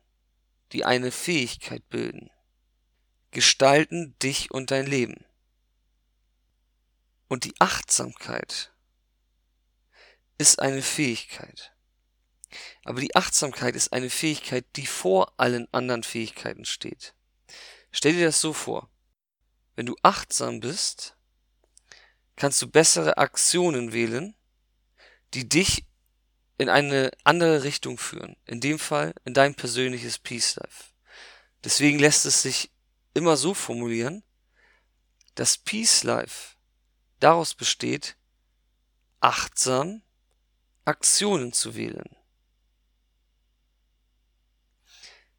die 0.72 0.84
eine 0.84 1.10
Fähigkeit 1.10 1.88
bilden, 1.88 2.30
gestalten 3.30 4.16
dich 4.18 4.50
und 4.50 4.70
dein 4.70 4.86
Leben. 4.86 5.24
Und 7.28 7.44
die 7.44 7.54
Achtsamkeit 7.60 8.71
ist 10.42 10.58
eine 10.58 10.82
Fähigkeit. 10.82 11.72
Aber 12.84 13.00
die 13.00 13.14
Achtsamkeit 13.14 13.76
ist 13.76 13.92
eine 13.92 14.10
Fähigkeit, 14.10 14.66
die 14.74 14.86
vor 14.86 15.32
allen 15.36 15.72
anderen 15.72 16.02
Fähigkeiten 16.02 16.64
steht. 16.64 17.14
Stell 17.92 18.14
dir 18.14 18.26
das 18.26 18.40
so 18.40 18.52
vor. 18.52 18.90
Wenn 19.76 19.86
du 19.86 19.94
achtsam 20.02 20.58
bist, 20.58 21.16
kannst 22.34 22.60
du 22.60 22.66
bessere 22.66 23.18
Aktionen 23.18 23.92
wählen, 23.92 24.34
die 25.32 25.48
dich 25.48 25.86
in 26.58 26.68
eine 26.68 27.12
andere 27.22 27.62
Richtung 27.62 27.96
führen. 27.96 28.36
In 28.44 28.60
dem 28.60 28.80
Fall 28.80 29.14
in 29.24 29.34
dein 29.34 29.54
persönliches 29.54 30.18
Peace 30.18 30.56
Life. 30.56 30.92
Deswegen 31.62 32.00
lässt 32.00 32.26
es 32.26 32.42
sich 32.42 32.70
immer 33.14 33.36
so 33.36 33.54
formulieren, 33.54 34.24
dass 35.36 35.56
Peace 35.56 36.02
Life 36.02 36.56
daraus 37.20 37.54
besteht, 37.54 38.16
achtsam 39.20 40.02
Aktionen 40.84 41.52
zu 41.52 41.74
wählen. 41.74 42.16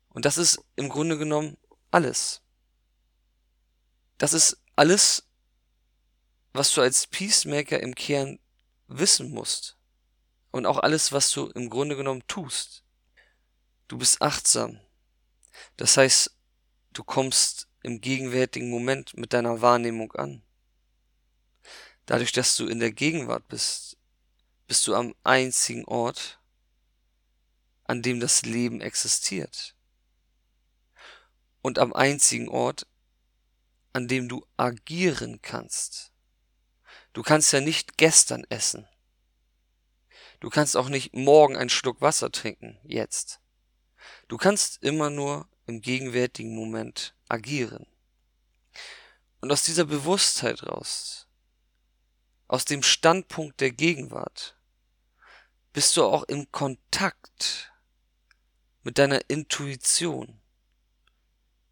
Und 0.09 0.25
das 0.25 0.37
ist 0.37 0.59
im 0.75 0.89
Grunde 0.89 1.17
genommen 1.17 1.57
alles. 1.91 2.41
Das 4.17 4.33
ist 4.33 4.57
alles, 4.75 5.23
was 6.53 6.71
du 6.71 6.81
als 6.81 7.07
Peacemaker 7.07 7.79
im 7.79 7.95
Kern 7.95 8.39
wissen 8.87 9.31
musst 9.31 9.77
und 10.51 10.65
auch 10.65 10.77
alles, 10.77 11.11
was 11.11 11.31
du 11.31 11.47
im 11.47 11.69
Grunde 11.69 11.95
genommen 11.95 12.23
tust. 12.27 12.83
Du 13.87 13.97
bist 13.97 14.21
achtsam. 14.21 14.79
Das 15.77 15.97
heißt, 15.97 16.31
du 16.93 17.03
kommst 17.03 17.67
im 17.81 18.01
gegenwärtigen 18.01 18.69
Moment 18.69 19.17
mit 19.17 19.33
deiner 19.33 19.61
Wahrnehmung 19.61 20.13
an. 20.13 20.43
Dadurch, 22.05 22.31
dass 22.31 22.55
du 22.55 22.67
in 22.67 22.79
der 22.79 22.91
Gegenwart 22.91 23.47
bist, 23.47 23.92
bist 24.67 24.87
du 24.87 24.95
am 24.95 25.13
einzigen 25.23 25.85
Ort, 25.85 26.39
an 27.85 28.01
dem 28.01 28.19
das 28.19 28.43
Leben 28.43 28.81
existiert. 28.81 29.75
Und 31.61 31.79
am 31.79 31.93
einzigen 31.93 32.49
Ort, 32.49 32.87
an 33.93 34.07
dem 34.07 34.27
du 34.27 34.45
agieren 34.57 35.41
kannst. 35.41 36.11
Du 37.13 37.21
kannst 37.21 37.53
ja 37.53 37.61
nicht 37.61 37.97
gestern 37.97 38.43
essen. 38.49 38.87
Du 40.39 40.49
kannst 40.49 40.75
auch 40.75 40.89
nicht 40.89 41.13
morgen 41.13 41.55
einen 41.55 41.69
Schluck 41.69 42.01
Wasser 42.01 42.31
trinken, 42.31 42.79
jetzt. 42.83 43.39
Du 44.27 44.37
kannst 44.37 44.83
immer 44.83 45.09
nur 45.09 45.47
im 45.67 45.81
gegenwärtigen 45.81 46.55
Moment 46.55 47.15
agieren. 47.29 47.85
Und 49.39 49.51
aus 49.51 49.63
dieser 49.63 49.85
Bewusstheit 49.85 50.63
raus, 50.63 51.27
aus 52.47 52.65
dem 52.65 52.83
Standpunkt 52.83 53.61
der 53.61 53.71
Gegenwart, 53.71 54.57
bist 55.71 55.97
du 55.97 56.03
auch 56.03 56.23
im 56.23 56.51
Kontakt 56.51 57.71
mit 58.83 58.97
deiner 58.97 59.29
Intuition, 59.29 60.41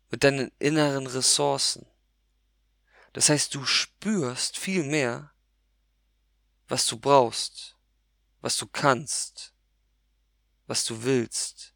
mit 0.10 0.24
deinen 0.24 0.52
inneren 0.60 1.08
Ressourcen. 1.08 1.86
Das 3.14 3.30
heißt, 3.30 3.54
du 3.54 3.66
spürst 3.66 4.58
viel 4.58 4.84
mehr, 4.84 5.32
was 6.68 6.86
du 6.88 6.98
brauchst 6.98 7.76
was 8.42 8.58
du 8.58 8.68
kannst, 8.68 9.54
was 10.68 10.84
du 10.86 11.04
willst. 11.04 11.74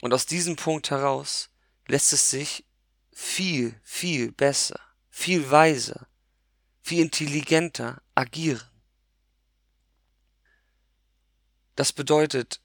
Und 0.00 0.12
aus 0.12 0.26
diesem 0.26 0.56
Punkt 0.56 0.90
heraus 0.90 1.50
lässt 1.86 2.12
es 2.12 2.30
sich 2.30 2.64
viel, 3.12 3.78
viel 3.82 4.32
besser, 4.32 4.80
viel 5.08 5.50
weiser, 5.50 6.08
viel 6.86 7.00
intelligenter 7.02 8.00
agieren. 8.14 8.62
Das 11.74 11.92
bedeutet, 11.92 12.60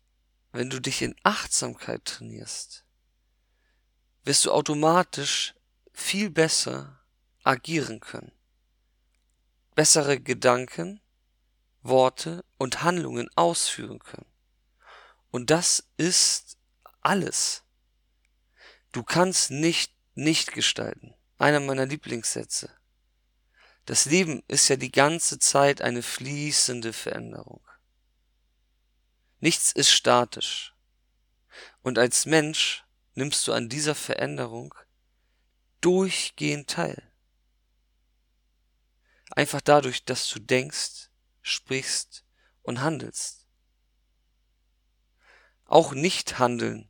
wenn 0.52 0.70
du 0.70 0.80
dich 0.80 1.02
in 1.02 1.16
Achtsamkeit 1.24 2.06
trainierst, 2.06 2.86
wirst 4.24 4.46
du 4.46 4.52
automatisch 4.52 5.56
viel 5.92 6.30
besser 6.30 7.02
agieren 7.44 8.00
können. 8.00 8.32
Bessere 9.74 10.20
Gedanken, 10.20 11.02
Worte 11.82 12.46
und 12.60 12.84
Handlungen 12.84 13.28
ausführen 13.36 13.98
können. 13.98 14.32
Und 15.32 15.50
das 15.50 15.90
ist 15.98 16.60
alles. 17.02 17.64
Du 18.92 19.02
kannst 19.02 19.50
nicht 19.50 19.96
nicht 20.14 20.52
gestalten. 20.52 21.16
Einer 21.40 21.60
meiner 21.60 21.88
Lieblingssätze. 21.88 22.70
Das 23.86 24.06
Leben 24.06 24.44
ist 24.48 24.68
ja 24.68 24.76
die 24.76 24.92
ganze 24.92 25.40
Zeit 25.40 25.82
eine 25.82 26.04
fließende 26.04 26.94
Veränderung. 26.94 27.62
Nichts 29.40 29.72
ist 29.72 29.92
statisch. 29.92 30.76
Und 31.82 31.98
als 31.98 32.26
Mensch 32.26 32.86
nimmst 33.16 33.48
du 33.48 33.54
an 33.54 33.70
dieser 33.70 33.96
Veränderung 33.96 34.74
durchgehend 35.82 36.70
teil. 36.70 37.12
Einfach 39.32 39.62
dadurch, 39.62 40.06
dass 40.06 40.30
du 40.30 40.40
denkst, 40.40 41.10
sprichst 41.42 42.24
und 42.62 42.82
handelst. 42.82 43.48
Auch 45.66 45.94
nicht 45.94 46.38
handeln 46.38 46.90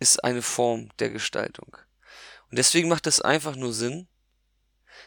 ist 0.00 0.24
eine 0.24 0.42
Form 0.42 0.90
der 0.98 1.10
Gestaltung. 1.10 1.76
Und 2.50 2.58
deswegen 2.58 2.88
macht 2.88 3.06
es 3.06 3.20
einfach 3.20 3.54
nur 3.54 3.72
Sinn, 3.72 4.08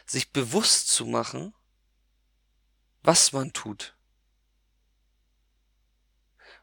sich 0.06 0.32
bewusst 0.32 0.88
zu 0.88 1.06
machen, 1.06 1.54
was 3.02 3.32
man 3.32 3.52
tut. 3.52 3.96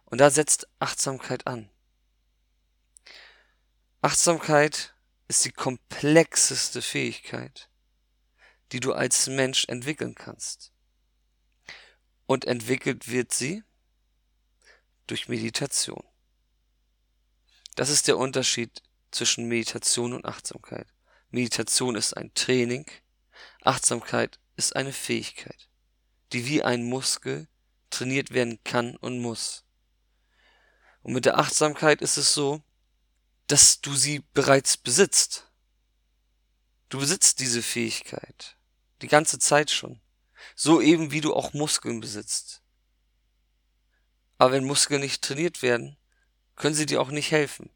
Und 0.06 0.20
da 0.20 0.32
setzt 0.32 0.68
Achtsamkeit 0.80 1.46
an. 1.48 1.70
Achtsamkeit 4.02 4.96
ist 5.28 5.46
die 5.46 5.52
komplexeste 5.52 6.82
Fähigkeit, 6.82 7.70
die 8.72 8.80
du 8.80 8.94
als 8.94 9.28
Mensch 9.28 9.66
entwickeln 9.68 10.16
kannst. 10.16 10.72
Und 12.26 12.46
entwickelt 12.46 13.10
wird 13.10 13.34
sie 13.34 13.64
durch 15.08 15.28
Meditation. 15.28 16.04
Das 17.76 17.90
ist 17.90 18.08
der 18.08 18.18
Unterschied 18.18 18.82
zwischen 19.12 19.48
Meditation 19.48 20.14
und 20.14 20.26
Achtsamkeit. 20.26 20.88
Meditation 21.32 21.96
ist 21.96 22.16
ein 22.16 22.34
Training, 22.34 22.86
Achtsamkeit 23.64 24.40
ist 24.56 24.76
eine 24.76 24.94
Fähigkeit, 24.94 25.70
die 26.32 26.46
wie 26.46 26.64
ein 26.64 26.84
Muskel 26.84 27.48
trainiert 27.90 28.32
werden 28.32 28.60
kann 28.64 28.96
und 28.98 29.20
muss. 29.20 29.64
Und 31.02 31.14
mit 31.14 31.26
der 31.26 31.38
Achtsamkeit 31.38 32.02
ist 32.02 32.18
es 32.18 32.34
so, 32.34 32.62
dass 33.48 33.82
du 33.82 33.96
sie 33.96 34.24
bereits 34.34 34.78
besitzt. 34.78 35.48
Du 36.90 37.00
besitzt 37.00 37.40
diese 37.40 37.62
Fähigkeit 37.62 38.58
die 39.02 39.08
ganze 39.08 39.40
Zeit 39.40 39.72
schon. 39.72 40.00
So 40.56 40.82
eben 40.82 41.12
wie 41.12 41.22
du 41.22 41.34
auch 41.34 41.54
Muskeln 41.54 42.00
besitzt. 42.00 42.62
Aber 44.38 44.54
wenn 44.54 44.66
Muskeln 44.66 45.02
nicht 45.02 45.22
trainiert 45.22 45.62
werden, 45.62 45.98
können 46.56 46.76
sie 46.76 46.86
dir 46.86 47.02
auch 47.02 47.10
nicht 47.10 47.32
helfen. 47.32 47.70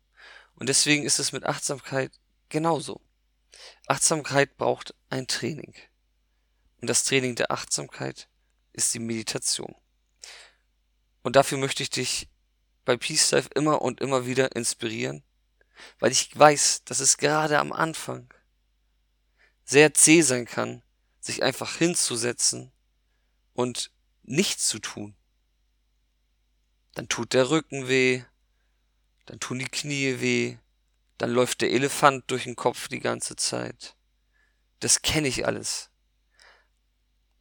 Und 0.56 0.70
deswegen 0.70 1.04
ist 1.04 1.20
es 1.20 1.32
mit 1.32 1.46
Achtsamkeit 1.46 2.12
genauso. 2.50 3.02
Achtsamkeit 3.88 4.58
braucht 4.58 4.94
ein 5.10 5.28
Training. 5.28 5.74
Und 6.82 6.90
das 6.90 7.04
Training 7.04 7.36
der 7.36 7.52
Achtsamkeit 7.52 8.28
ist 8.72 8.94
die 8.94 9.00
Meditation. 9.00 9.76
Und 11.22 11.36
dafür 11.36 11.58
möchte 11.58 11.84
ich 11.84 11.90
dich 11.90 12.30
bei 12.86 12.98
Peace 12.98 13.32
Life 13.32 13.50
immer 13.56 13.82
und 13.82 14.02
immer 14.02 14.26
wieder 14.26 14.56
inspirieren, 14.56 15.24
weil 16.00 16.12
ich 16.12 16.38
weiß, 16.38 16.84
dass 16.86 17.00
es 17.00 17.18
gerade 17.18 17.60
am 17.60 17.72
Anfang 17.72 18.34
sehr 19.64 19.94
zäh 19.94 20.22
sein 20.22 20.46
kann, 20.46 20.84
sich 21.20 21.44
einfach 21.44 21.78
hinzusetzen 21.78 22.72
und 23.54 23.92
nichts 24.24 24.68
zu 24.68 24.80
tun. 24.80 25.16
Dann 26.94 27.08
tut 27.08 27.34
der 27.34 27.50
Rücken 27.50 27.88
weh, 27.88 28.24
dann 29.26 29.40
tun 29.40 29.60
die 29.60 29.66
Knie 29.66 30.20
weh, 30.20 30.58
dann 31.18 31.32
läuft 31.32 31.62
der 31.62 31.72
Elefant 31.72 32.24
durch 32.28 32.44
den 32.44 32.56
Kopf 32.56 32.88
die 32.88 33.00
ganze 33.00 33.36
Zeit. 33.36 33.96
Das 34.80 35.02
kenne 35.02 35.28
ich 35.28 35.46
alles. 35.46 35.90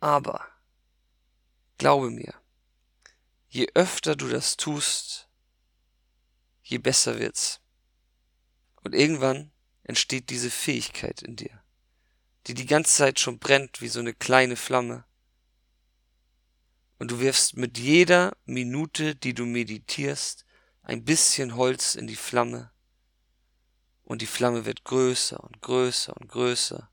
Aber, 0.00 0.46
glaube 1.78 2.10
mir, 2.10 2.34
je 3.48 3.68
öfter 3.74 4.16
du 4.16 4.28
das 4.28 4.56
tust, 4.56 5.28
je 6.62 6.78
besser 6.78 7.18
wird's. 7.18 7.60
Und 8.82 8.94
irgendwann 8.94 9.52
entsteht 9.84 10.30
diese 10.30 10.50
Fähigkeit 10.50 11.22
in 11.22 11.36
dir 11.36 11.62
die 12.46 12.54
die 12.54 12.66
ganze 12.66 12.92
Zeit 12.92 13.20
schon 13.20 13.38
brennt 13.38 13.80
wie 13.80 13.88
so 13.88 14.00
eine 14.00 14.14
kleine 14.14 14.56
Flamme. 14.56 15.04
Und 16.98 17.10
du 17.10 17.20
wirfst 17.20 17.56
mit 17.56 17.78
jeder 17.78 18.36
Minute, 18.44 19.14
die 19.14 19.34
du 19.34 19.44
meditierst, 19.44 20.44
ein 20.82 21.04
bisschen 21.04 21.56
Holz 21.56 21.94
in 21.94 22.06
die 22.06 22.16
Flamme. 22.16 22.71
Und 24.04 24.22
die 24.22 24.26
Flamme 24.26 24.64
wird 24.64 24.84
größer 24.84 25.42
und 25.42 25.60
größer 25.62 26.16
und 26.16 26.28
größer 26.28 26.90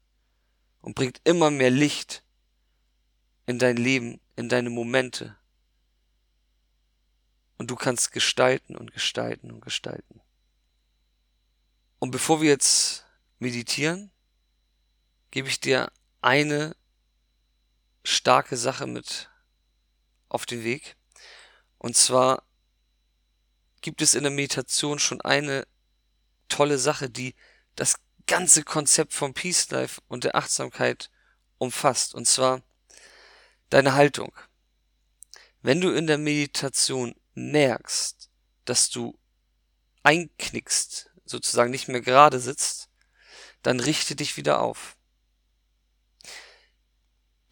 und 0.82 0.95
bringt 0.95 1.22
immer 1.24 1.52
mehr 1.52 1.72
Licht 1.72 2.24
in 3.45 3.60
dein 3.60 3.78
Leben, 3.78 4.22
in 4.36 4.48
deine 4.48 4.69
Momente. 4.69 5.36
Und 7.58 7.69
du 7.69 7.76
kannst 7.76 8.12
gestalten 8.12 8.76
und 8.76 8.93
gestalten 8.93 9.52
und 9.52 9.62
gestalten. 9.62 10.22
Und 12.00 12.12
bevor 12.12 12.41
wir 12.41 12.50
jetzt 12.50 13.06
meditieren, 13.39 14.12
gebe 15.32 15.50
ich 15.50 15.60
dir 15.60 15.91
eine 16.22 16.76
starke 18.04 18.56
Sache 18.56 18.88
mit 18.88 19.30
auf 20.30 20.45
den 20.45 20.63
Weg. 20.63 20.95
Und 21.78 21.95
zwar 21.98 22.43
gibt 23.82 24.02
es 24.02 24.13
in 24.13 24.24
der 24.24 24.32
Meditation 24.32 25.00
schon 25.00 25.22
eine 25.22 25.67
tolle 26.50 26.78
Sache, 26.78 27.10
die 27.10 27.36
das 27.76 27.96
ganze 28.28 28.64
Konzept 28.64 29.14
vom 29.14 29.34
Peace 29.34 29.70
Life 29.70 30.02
und 30.08 30.24
der 30.24 30.36
Achtsamkeit 30.36 31.10
umfasst. 31.58 32.14
Und 32.14 32.28
zwar 32.28 32.62
deine 33.70 33.94
Haltung. 33.94 34.34
Wenn 35.62 35.82
du 35.82 35.92
in 35.92 36.08
der 36.08 36.18
Meditation 36.18 37.16
merkst, 37.34 38.30
dass 38.66 38.90
du 38.90 39.18
einknickst, 40.04 41.12
sozusagen 41.26 41.72
nicht 41.72 41.88
mehr 41.88 42.02
gerade 42.02 42.40
sitzt, 42.40 42.90
dann 43.62 43.80
richte 43.80 44.16
dich 44.16 44.38
wieder 44.38 44.62
auf 44.62 44.96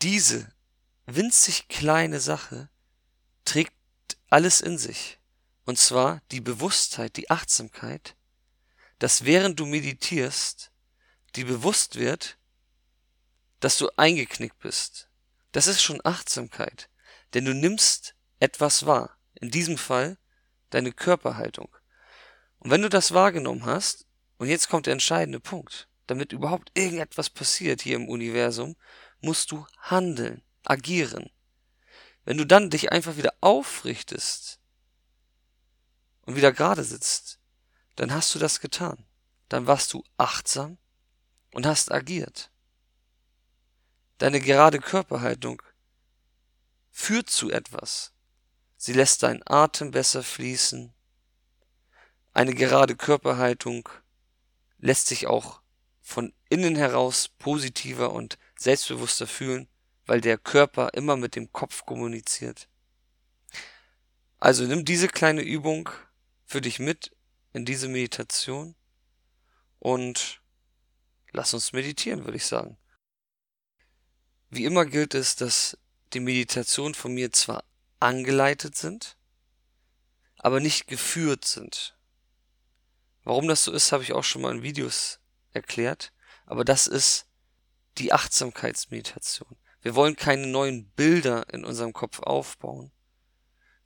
diese 0.02 0.52
winzig 1.06 1.68
kleine 1.70 2.20
Sache 2.20 2.70
trägt 3.46 3.74
alles 4.30 4.62
in 4.62 4.78
sich. 4.78 5.20
Und 5.66 5.78
zwar 5.78 6.22
die 6.32 6.42
Bewusstheit, 6.42 7.18
die 7.18 7.30
Achtsamkeit, 7.30 8.16
dass 9.00 9.26
während 9.26 9.60
du 9.60 9.66
meditierst, 9.66 10.72
dir 11.36 11.46
bewusst 11.46 11.96
wird, 11.96 12.38
dass 13.60 13.78
du 13.78 13.90
eingeknickt 13.96 14.60
bist. 14.60 15.10
Das 15.52 15.68
ist 15.68 15.82
schon 15.82 16.02
Achtsamkeit, 16.04 16.90
denn 17.34 17.46
du 17.46 17.54
nimmst 17.54 18.16
etwas 18.40 18.86
wahr. 18.86 19.18
In 19.40 19.52
diesem 19.52 19.78
Fall 19.78 20.18
deine 20.70 20.92
Körperhaltung. 20.92 21.70
Und 22.60 22.72
wenn 22.72 22.82
du 22.82 22.90
das 22.90 23.14
wahrgenommen 23.14 23.66
hast, 23.66 24.06
und 24.38 24.50
jetzt 24.50 24.70
kommt 24.70 24.86
der 24.86 24.94
entscheidende 24.94 25.40
Punkt, 25.40 25.88
damit 26.08 26.32
überhaupt 26.32 26.72
irgendetwas 26.74 27.30
passiert 27.30 27.82
hier 27.82 27.96
im 27.96 28.08
Universum, 28.08 28.76
musst 29.22 29.52
du 29.52 29.66
handeln, 29.80 30.44
agieren. 30.64 31.30
Wenn 32.24 32.38
du 32.38 32.46
dann 32.46 32.70
dich 32.70 32.92
einfach 32.92 33.18
wieder 33.18 33.34
aufrichtest 33.42 34.60
und 36.22 36.36
wieder 36.36 36.52
gerade 36.52 36.84
sitzt, 36.84 37.37
dann 37.98 38.14
hast 38.14 38.34
du 38.34 38.40
das 38.40 38.62
getan. 38.62 39.06
Dann 39.50 39.68
warst 39.68 39.92
du 39.92 40.04
achtsam 40.18 40.78
und 41.52 41.66
hast 41.66 41.92
agiert. 41.92 42.52
Deine 44.20 44.40
gerade 44.40 44.80
Körperhaltung 44.80 45.62
führt 46.92 47.30
zu 47.30 47.52
etwas. 47.52 48.14
Sie 48.78 48.94
lässt 48.94 49.24
deinen 49.24 49.42
Atem 49.46 49.92
besser 49.92 50.24
fließen. 50.24 50.94
Eine 52.34 52.54
gerade 52.54 52.96
Körperhaltung 52.96 53.90
lässt 54.78 55.08
sich 55.08 55.26
auch 55.26 55.62
von 56.02 56.34
innen 56.50 56.76
heraus 56.76 57.28
positiver 57.28 58.12
und 58.14 58.38
selbstbewusster 58.58 59.26
fühlen, 59.26 59.68
weil 60.06 60.22
der 60.22 60.38
Körper 60.38 60.94
immer 60.94 61.18
mit 61.18 61.36
dem 61.36 61.52
Kopf 61.52 61.86
kommuniziert. 61.86 62.68
Also 64.40 64.66
nimm 64.66 64.86
diese 64.86 65.08
kleine 65.08 65.42
Übung 65.42 65.90
für 66.46 66.62
dich 66.62 66.78
mit 66.78 67.16
in 67.58 67.65
diese 67.65 67.88
Meditation 67.88 68.76
und 69.80 70.41
lass 71.32 71.54
uns 71.54 71.74
meditieren, 71.74 72.24
würde 72.24 72.38
ich 72.38 72.46
sagen. 72.46 72.78
Wie 74.50 74.63
immer 74.63 74.86
gilt 74.86 75.15
es, 75.15 75.36
dass 75.36 75.78
die 76.13 76.20
Meditationen 76.20 76.93
von 76.93 77.13
mir 77.13 77.32
zwar 77.32 77.63
angeleitet 78.00 78.78
sind, 78.78 79.17
aber 80.38 80.60
nicht 80.60 80.88
geführt 80.88 81.46
sind. 81.46 81.98
Warum 83.24 83.48
das 83.48 83.63
so 83.63 83.72
ist, 83.72 83.91
habe 83.91 84.04
ich 84.04 84.13
auch 84.13 84.24
schon 84.24 84.43
mal 84.43 84.56
in 84.56 84.63
Videos 84.63 85.20
erklärt, 85.52 86.13
aber 86.46 86.63
das 86.63 86.88
ist 86.88 87.26
die 87.98 88.13
Achtsamkeitsmeditation. 88.13 89.58
Wir 89.82 89.96
wollen 89.96 90.15
keine 90.15 90.46
neuen 90.46 90.86
Bilder 90.91 91.52
in 91.52 91.65
unserem 91.65 91.91
Kopf 91.91 92.20
aufbauen, 92.20 92.91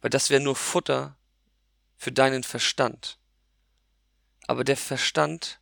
weil 0.02 0.10
das 0.10 0.30
wäre 0.30 0.44
nur 0.44 0.58
Futter 0.58 1.18
für 1.96 2.12
deinen 2.12 2.44
Verstand. 2.44 3.21
Aber 4.48 4.64
der 4.64 4.78
Verstand 4.78 5.62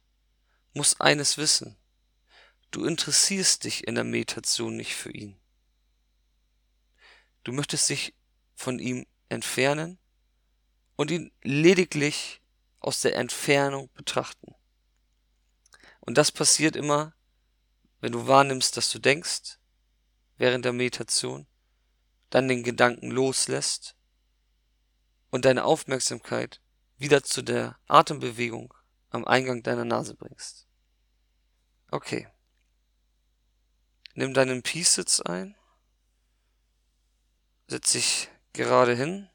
muss 0.74 1.00
eines 1.00 1.38
wissen. 1.38 1.78
Du 2.72 2.86
interessierst 2.86 3.64
dich 3.64 3.88
in 3.88 3.96
der 3.96 4.04
Meditation 4.04 4.76
nicht 4.76 4.96
für 4.96 5.12
ihn. 5.12 5.40
Du 7.44 7.52
möchtest 7.52 7.90
dich 7.90 8.14
von 8.56 8.80
ihm 8.80 9.06
entfernen 9.30 9.98
und 10.96 11.12
ihn 11.12 11.32
lediglich 11.42 12.42
aus 12.80 13.02
der 13.02 13.16
Entfernung 13.16 13.90
betrachten. 13.94 14.54
Und 16.00 16.18
das 16.18 16.32
passiert 16.32 16.76
immer, 16.76 17.14
wenn 18.02 18.12
du 18.12 18.28
wahrnimmst, 18.28 18.78
dass 18.78 18.92
du 18.92 19.00
denkst, 19.00 19.60
während 20.38 20.66
der 20.66 20.74
Meditation, 20.74 21.48
dann 22.30 22.48
den 22.48 22.64
Gedanken 22.64 23.12
loslässt 23.12 23.96
und 25.30 25.46
deine 25.46 25.66
Aufmerksamkeit 25.66 26.62
wieder 27.00 27.24
zu 27.24 27.42
der 27.42 27.80
Atembewegung 27.88 28.74
am 29.10 29.26
Eingang 29.26 29.64
deiner 29.64 29.86
Nase 29.86 30.14
bringst. 30.14 30.68
Okay. 31.90 32.28
Nimm 34.14 34.34
deinen 34.34 34.62
Peace-Sitz 34.62 35.22
ein. 35.22 35.56
Setz 37.68 37.94
dich 37.94 38.30
gerade 38.54 38.94
hin 38.94 39.30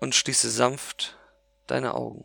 und 0.00 0.14
schließe 0.14 0.50
sanft 0.50 1.18
deine 1.66 1.94
Augen. 1.94 2.24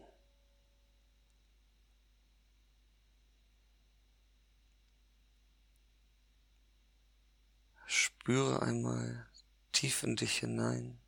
Spüre 7.85 8.61
einmal 8.61 9.27
tief 9.71 10.03
in 10.03 10.15
dich 10.15 10.37
hinein. 10.37 10.99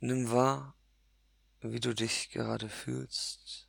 Nimm 0.00 0.30
wahr, 0.30 0.76
wie 1.60 1.80
du 1.80 1.92
dich 1.92 2.30
gerade 2.30 2.68
fühlst. 2.68 3.68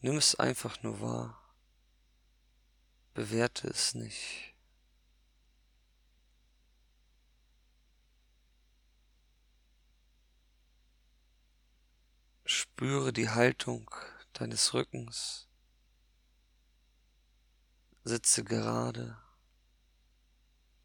Nimm 0.00 0.16
es 0.16 0.34
einfach 0.34 0.82
nur 0.82 1.00
wahr. 1.00 1.42
Bewerte 3.14 3.68
es 3.68 3.94
nicht. 3.94 4.54
Spüre 12.44 13.12
die 13.12 13.28
Haltung 13.28 13.90
deines 14.34 14.72
Rückens. 14.72 15.47
Sitze 18.08 18.42
gerade, 18.42 19.18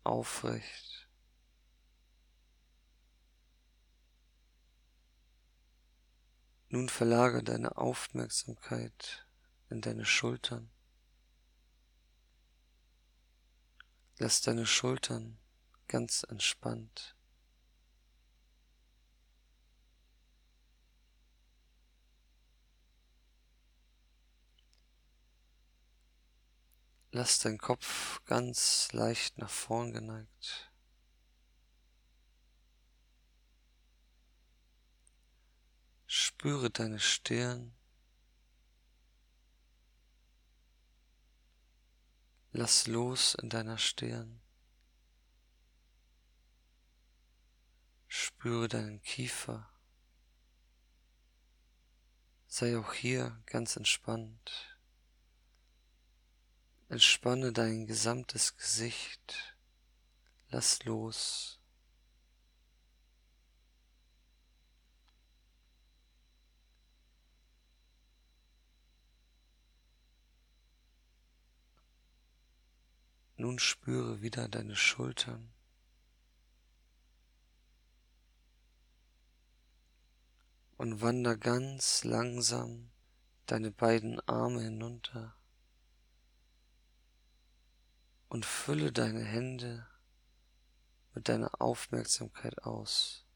aufrecht. 0.04 1.10
Nun 6.68 6.90
verlage 6.90 7.42
deine 7.42 7.78
Aufmerksamkeit 7.78 9.26
in 9.70 9.80
deine 9.80 10.04
Schultern. 10.04 10.70
Lass 14.18 14.42
deine 14.42 14.66
Schultern 14.66 15.40
ganz 15.88 16.24
entspannt. 16.24 17.16
Lass 27.15 27.38
deinen 27.38 27.60
Kopf 27.60 28.26
ganz 28.26 28.91
leicht 28.91 29.38
nach 29.38 29.52
vorn 29.52 29.93
geneigt. 29.93 30.71
Spüre 36.08 36.71
deine 36.71 36.99
Stirn. 36.99 37.76
Lass 42.52 42.88
los 42.88 43.36
in 43.36 43.52
deiner 43.52 43.78
Stirn. 43.78 44.41
Spüre 48.08 48.67
deinen 48.67 49.04
Kiefer. 49.04 49.69
Sei 52.47 52.76
auch 52.76 52.93
hier 52.95 53.39
ganz 53.45 53.76
entspannt. 53.76 54.73
Entspanne 56.94 57.52
dein 57.52 57.88
gesamtes 57.88 58.56
Gesicht. 58.56 59.58
Lass 60.50 60.86
los. 60.86 61.60
Nun 73.38 73.58
spüre 73.58 74.22
wieder 74.22 74.48
deine 74.48 74.76
Schultern. 74.76 75.52
Und 80.78 81.02
wander 81.02 81.38
ganz 81.38 82.04
langsam 82.04 82.92
deine 83.48 83.72
beiden 83.72 84.20
Arme 84.28 84.62
hinunter 84.62 85.36
und 88.34 88.48
fülle 88.48 88.91
deine 88.91 89.24
Hände 89.24 89.86
mit 91.13 91.30
deiner 91.30 91.62
Aufmerksamkeit 91.62 92.63
aus. 92.63 93.28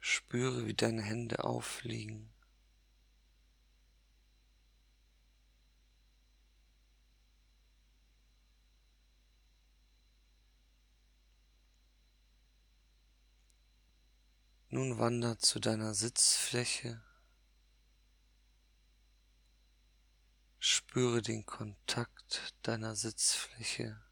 Spüre, 0.00 0.66
wie 0.66 0.74
deine 0.74 1.02
Hände 1.02 1.44
auffliegen. 1.44 2.33
Nun 14.74 14.98
wandert 14.98 15.40
zu 15.40 15.60
deiner 15.60 15.94
Sitzfläche. 15.94 17.00
Spüre 20.58 21.22
den 21.22 21.46
Kontakt 21.46 22.56
deiner 22.62 22.96
Sitzfläche. 22.96 24.02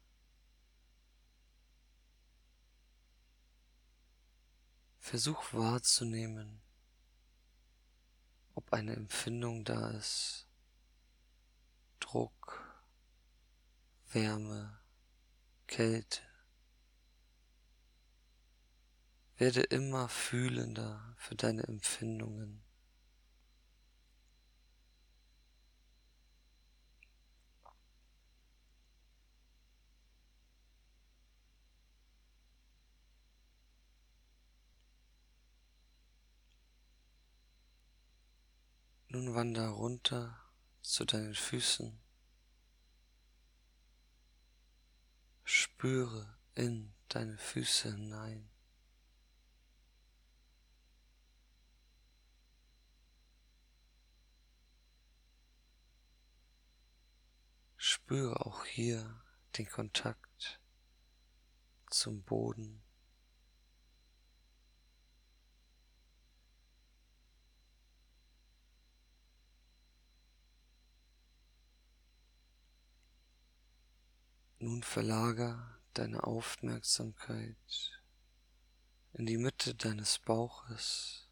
Versuch 4.99 5.51
wahrzunehmen, 5.51 6.61
ob 8.55 8.71
eine 8.71 8.95
Empfindung 8.95 9.65
da 9.65 9.89
ist. 9.89 10.47
Druck, 11.99 12.63
Wärme, 14.13 14.79
Kälte. 15.67 16.21
Werde 19.37 19.61
immer 19.61 20.09
fühlender 20.09 21.15
für 21.17 21.35
deine 21.35 21.63
Empfindungen. 21.63 22.63
Nun 39.13 39.35
wander 39.35 39.67
runter 39.67 40.39
zu 40.81 41.05
deinen 41.05 41.35
Füßen. 41.35 41.99
Spüre 45.43 46.35
in 46.55 46.95
deine 47.09 47.37
Füße 47.37 47.91
hinein. 47.91 48.52
Spüre 58.05 58.45
auch 58.45 58.65
hier 58.65 59.23
den 59.57 59.65
Kontakt 59.65 60.59
zum 61.89 62.21
Boden. 62.23 62.83
Nun 74.59 74.83
verlager 74.83 75.79
deine 75.93 76.25
Aufmerksamkeit 76.25 78.01
in 79.13 79.25
die 79.25 79.37
Mitte 79.37 79.75
deines 79.75 80.19
Bauches 80.19 81.22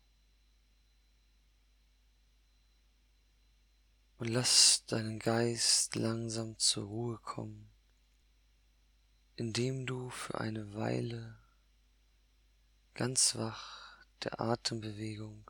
und 4.22 4.28
lass 4.28 4.86
deinen 4.86 5.18
Geist 5.18 5.96
langsam 5.96 6.56
zur 6.60 6.86
Ruhe 6.86 7.18
kommen, 7.24 7.72
indem 9.36 9.88
du 9.88 10.12
für 10.12 10.40
eine 10.40 10.76
Weile 10.76 11.40
ganz 12.94 13.36
wach 13.36 14.06
der 14.24 14.40
Atembewegung 14.40 15.50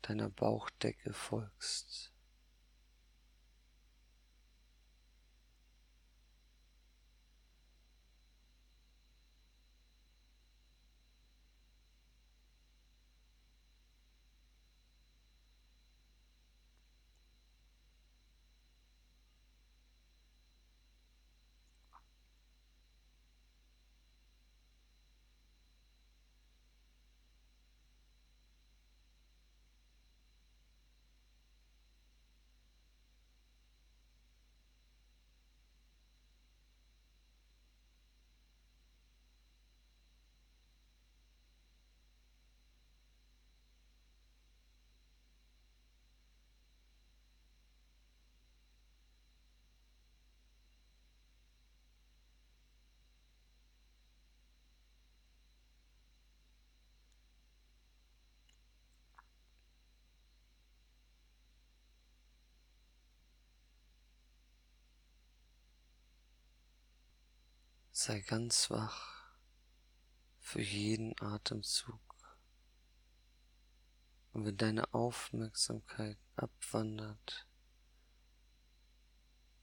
deiner 0.00 0.30
Bauchdecke 0.30 1.12
folgst. 1.12 2.10
Sei 68.00 68.20
ganz 68.20 68.70
wach 68.70 69.24
für 70.38 70.62
jeden 70.62 71.20
Atemzug. 71.20 72.00
Und 74.32 74.46
wenn 74.46 74.56
deine 74.56 74.94
Aufmerksamkeit 74.94 76.16
abwandert, 76.36 77.48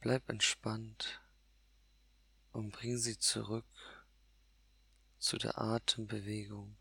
bleib 0.01 0.27
entspannt 0.27 1.21
und 2.51 2.71
bring 2.73 2.97
sie 2.97 3.17
zurück 3.17 4.03
zu 5.17 5.37
der 5.37 5.57
Atembewegung 5.57 6.75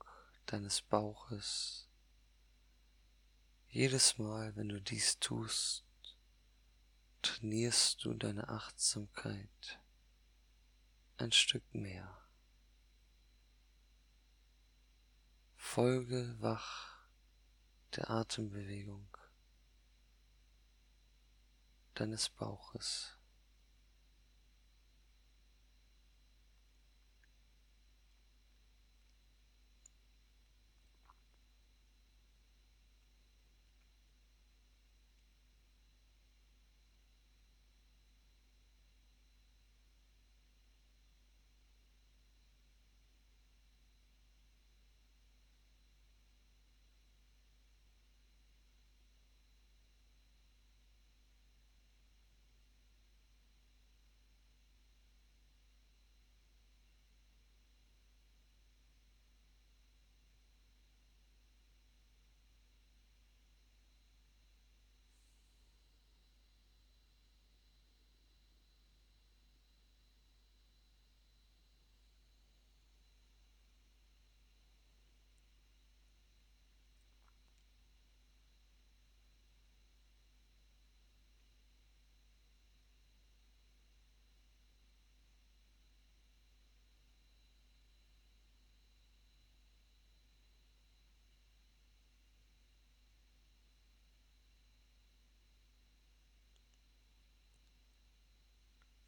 deines 0.46 0.82
Bauches. 0.82 1.88
Jedes 3.68 4.18
Mal, 4.18 4.56
wenn 4.56 4.70
du 4.70 4.80
dies 4.80 5.20
tust, 5.20 5.84
trainierst 7.22 8.04
du 8.04 8.12
deine 8.12 8.48
Achtsamkeit 8.48 9.78
ein 11.16 11.32
Stück 11.32 11.62
mehr. 11.74 12.18
Folge 15.56 16.36
wach 16.40 16.98
der 17.96 18.10
Atembewegung 18.10 19.16
deines 21.94 22.28
Bauches. 22.28 23.16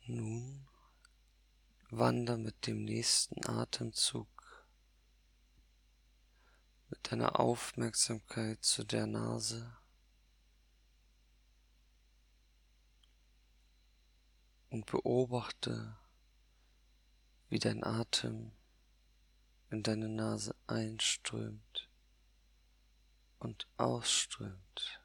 Nun 0.09 0.69
wander 1.91 2.37
mit 2.37 2.69
dem 2.69 2.85
nächsten 2.85 3.45
Atemzug 3.45 4.29
mit 6.89 7.11
deiner 7.11 7.41
Aufmerksamkeit 7.41 8.63
zu 8.63 8.85
der 8.85 9.09
Nase 9.09 9.77
und 14.71 14.87
beobachte, 14.87 15.99
wie 17.49 17.59
dein 17.59 17.83
Atem 17.83 18.53
in 19.71 19.83
deine 19.83 20.09
Nase 20.09 20.55
einströmt 20.69 21.91
und 23.41 23.67
ausströmt. 23.77 25.01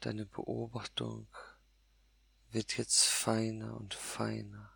Deine 0.00 0.24
Beobachtung 0.24 1.28
wird 2.52 2.76
jetzt 2.76 3.04
feiner 3.04 3.76
und 3.76 3.94
feiner. 3.94 4.70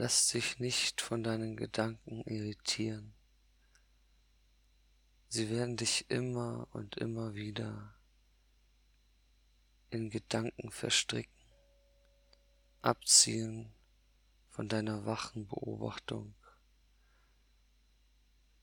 Lass 0.00 0.28
dich 0.28 0.60
nicht 0.60 1.00
von 1.00 1.24
deinen 1.24 1.56
Gedanken 1.56 2.20
irritieren. 2.20 3.16
Sie 5.26 5.50
werden 5.50 5.76
dich 5.76 6.08
immer 6.08 6.68
und 6.70 6.96
immer 6.98 7.34
wieder 7.34 7.96
in 9.90 10.08
Gedanken 10.08 10.70
verstricken, 10.70 11.34
abziehen 12.80 13.74
von 14.50 14.68
deiner 14.68 15.04
wachen 15.04 15.48
Beobachtung. 15.48 16.36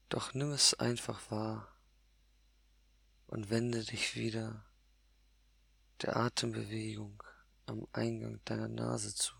Doch 0.07 0.33
nimm 0.33 0.51
es 0.51 0.73
einfach 0.75 1.29
wahr 1.31 1.67
und 3.27 3.49
wende 3.49 3.83
dich 3.83 4.15
wieder 4.15 4.65
der 6.01 6.15
Atembewegung 6.15 7.21
am 7.65 7.85
Eingang 7.91 8.39
deiner 8.45 8.69
Nase 8.69 9.13
zu. 9.13 9.35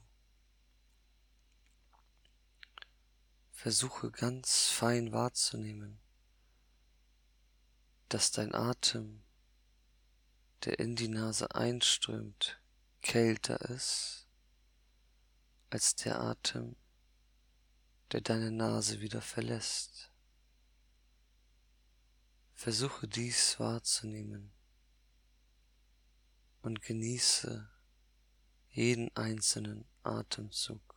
Versuche 3.56 4.12
ganz 4.12 4.68
fein 4.68 5.12
wahrzunehmen, 5.12 6.00
dass 8.10 8.30
dein 8.30 8.54
Atem, 8.54 9.24
der 10.66 10.78
in 10.78 10.96
die 10.96 11.08
Nase 11.08 11.56
einströmt, 11.56 12.62
kälter 13.02 13.60
ist 13.72 14.28
als 15.72 15.96
der 15.96 16.20
Atem, 16.20 16.76
der 18.12 18.22
deine 18.22 18.52
Nase 18.52 19.00
wieder 19.00 19.22
verlässt. 19.22 20.12
Versuche 22.54 23.08
dies 23.08 23.60
wahrzunehmen 23.60 24.54
und 26.62 26.82
genieße 26.82 27.68
jeden 28.70 29.16
einzelnen 29.16 29.86
Atemzug. 30.04 30.95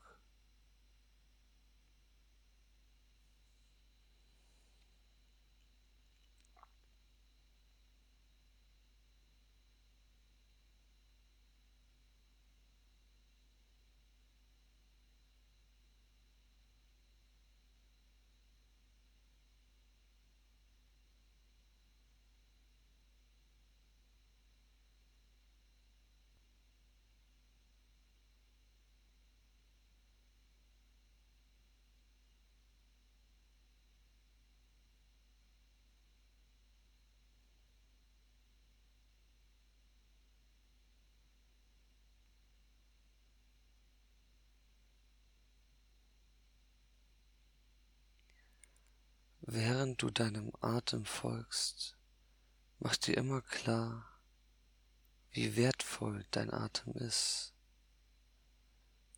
Während 49.51 50.03
du 50.03 50.11
deinem 50.11 50.53
Atem 50.61 51.07
folgst, 51.07 51.97
mach 52.81 52.97
dir 52.97 53.17
immer 53.17 53.41
klar, 53.41 54.07
wie 55.31 55.57
wertvoll 55.57 56.27
dein 56.33 56.53
Atem 56.53 56.93
ist. 56.93 57.55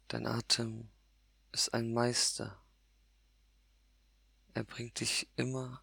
Dein 0.06 0.28
Atem 0.28 0.88
ist 1.50 1.74
ein 1.74 1.92
Meister. 1.92 2.62
Er 4.54 4.62
bringt 4.62 5.00
dich 5.00 5.28
immer 5.34 5.82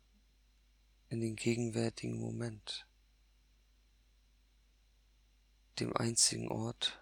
in 1.10 1.19
den 1.19 1.36
gegenwärtigen 1.36 2.17
Moment, 2.17 2.88
dem 5.79 5.93
einzigen 5.93 6.49
Ort, 6.49 6.97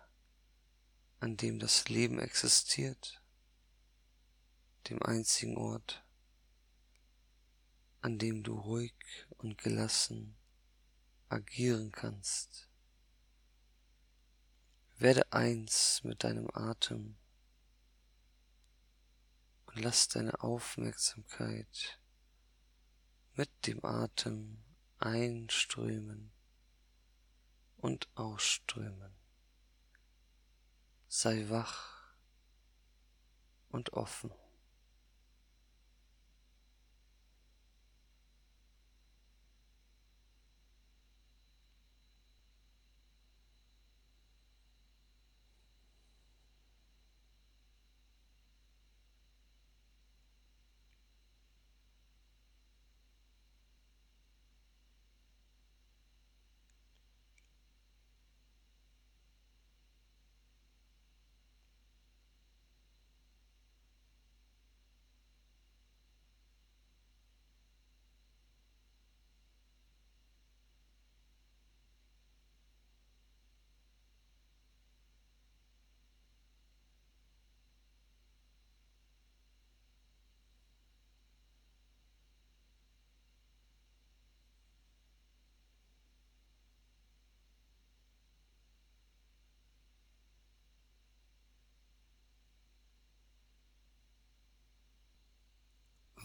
an 1.20 1.38
dem 1.38 1.60
das 1.60 1.90
Leben 1.90 2.18
existiert, 2.18 3.22
dem 4.90 5.00
einzigen 5.04 5.58
Ort, 5.58 6.05
an 8.06 8.20
dem 8.20 8.44
du 8.44 8.54
ruhig 8.54 8.94
und 9.40 9.58
gelassen 9.58 10.38
agieren 11.28 11.92
kannst. 11.92 12.70
Werde 14.98 15.34
eins 15.34 16.04
mit 16.04 16.24
deinem 16.24 16.48
Atem 16.54 17.18
und 19.66 19.82
lass 19.82 20.08
deine 20.08 20.40
Aufmerksamkeit 20.40 22.00
mit 23.34 23.50
dem 23.66 23.84
Atem 23.84 24.64
einströmen 25.00 26.32
und 27.78 28.08
ausströmen. 28.14 29.16
Sei 31.08 31.50
wach 31.50 32.14
und 33.70 33.94
offen. 33.94 34.32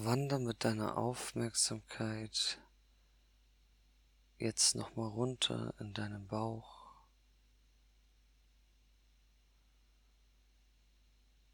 Wander 0.03 0.39
mit 0.39 0.65
deiner 0.65 0.97
Aufmerksamkeit 0.97 2.59
jetzt 4.39 4.75
nochmal 4.75 5.11
runter 5.11 5.75
in 5.79 5.93
deinen 5.93 6.27
Bauch 6.27 6.87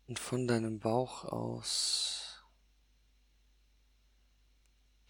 und 0.06 0.20
von 0.20 0.46
deinem 0.46 0.78
Bauch 0.78 1.24
aus 1.24 2.44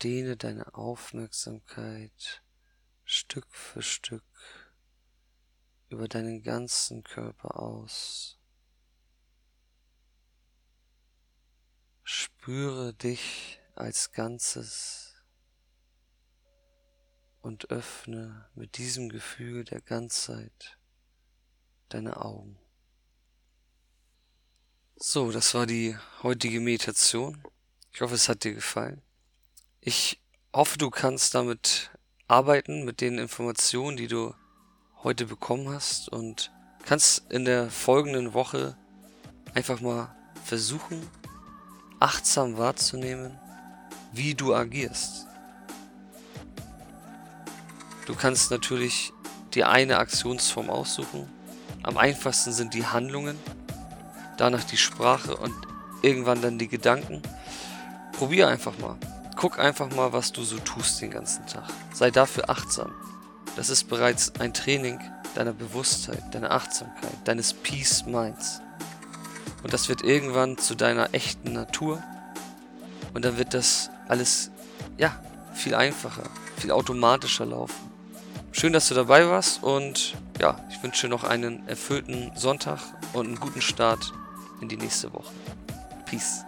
dehne 0.03 0.38
deine 0.38 0.72
Aufmerksamkeit 0.75 2.42
Stück 3.05 3.55
für 3.55 3.83
Stück 3.83 4.25
über 5.90 6.09
deinen 6.09 6.42
ganzen 6.42 7.05
Körper 7.05 7.61
aus. 7.61 8.36
Spüre 12.09 12.95
dich 12.95 13.59
als 13.75 14.12
Ganzes 14.12 15.16
und 17.40 17.69
öffne 17.71 18.49
mit 18.55 18.79
diesem 18.79 19.09
Gefühl 19.09 19.64
der 19.64 19.81
Ganzheit 19.81 20.79
deine 21.88 22.25
Augen. 22.25 22.61
So, 24.95 25.33
das 25.33 25.53
war 25.55 25.66
die 25.66 25.97
heutige 26.23 26.61
Meditation. 26.61 27.42
Ich 27.92 28.01
hoffe, 28.03 28.14
es 28.14 28.29
hat 28.29 28.45
dir 28.45 28.55
gefallen. 28.55 29.03
Ich 29.81 30.23
hoffe, 30.55 30.79
du 30.79 30.90
kannst 30.90 31.35
damit 31.35 31.90
arbeiten, 32.29 32.85
mit 32.85 33.01
den 33.01 33.19
Informationen, 33.19 33.97
die 33.97 34.07
du 34.07 34.33
heute 35.03 35.27
bekommen 35.27 35.71
hast 35.71 36.09
und 36.09 36.53
kannst 36.85 37.29
in 37.33 37.45
der 37.45 37.69
folgenden 37.69 38.33
Woche 38.33 38.79
einfach 39.55 39.81
mal 39.81 40.14
versuchen, 40.45 41.11
achtsam 42.01 42.59
wahrzunehmen, 42.59 43.39
wie 44.13 44.35
du 44.35 44.55
agierst. 44.55 45.27
Du 48.07 48.15
kannst 48.15 48.51
natürlich 48.51 49.13
die 49.55 49.65
eine 49.65 49.99
Aktionsform 49.99 50.71
aussuchen. 50.71 51.29
Am 51.83 51.97
einfachsten 51.97 52.53
sind 52.53 52.75
die 52.75 52.87
Handlungen, 52.87 53.38
danach 54.37 54.65
die 54.65 54.77
Sprache 54.77 55.37
und 55.37 55.55
irgendwann 56.03 56.42
dann 56.42 56.59
die 56.59 56.69
Gedanken. 56.69 57.23
Probier 58.13 58.49
einfach 58.49 58.79
mal. 58.79 58.97
Guck 59.37 59.59
einfach 59.59 59.90
mal, 59.90 60.13
was 60.13 60.33
du 60.33 60.42
so 60.44 60.59
tust 60.59 61.01
den 61.01 61.11
ganzen 61.11 61.47
Tag. 61.47 61.69
Sei 61.92 62.11
dafür 62.11 62.49
achtsam. 62.49 62.92
Das 63.57 63.71
ist 63.71 63.85
bereits 63.85 64.33
ein 64.38 64.55
Training 64.55 65.01
deiner 65.35 65.53
Bewusstheit, 65.53 66.23
deiner 66.35 66.51
Achtsamkeit, 66.51 67.13
deines 67.25 67.53
Peace 67.53 68.05
Minds. 68.07 68.61
Und 69.67 69.73
das 69.73 69.88
wird 69.88 70.02
irgendwann 70.02 70.58
zu 70.58 70.77
deiner 70.77 71.12
echten 71.12 71.52
Natur. 71.52 72.00
Und 73.14 73.25
dann 73.25 73.37
wird 73.37 73.52
das 73.52 73.90
alles, 74.06 74.52
ja, 74.96 75.21
viel 75.54 75.75
einfacher, 75.75 76.23
viel 76.56 76.71
automatischer 76.71 77.46
laufen. 77.46 77.75
Schön, 78.52 78.73
dass 78.73 78.87
du 78.87 78.94
dabei 78.94 79.29
warst 79.29 79.64
und 79.64 80.14
ja, 80.38 80.64
ich 80.71 80.81
wünsche 80.85 81.08
noch 81.08 81.25
einen 81.25 81.67
erfüllten 81.67 82.31
Sonntag 82.37 82.79
und 83.12 83.27
einen 83.27 83.40
guten 83.40 83.60
Start 83.60 84.12
in 84.60 84.69
die 84.69 84.77
nächste 84.77 85.12
Woche. 85.12 85.33
Peace. 86.04 86.46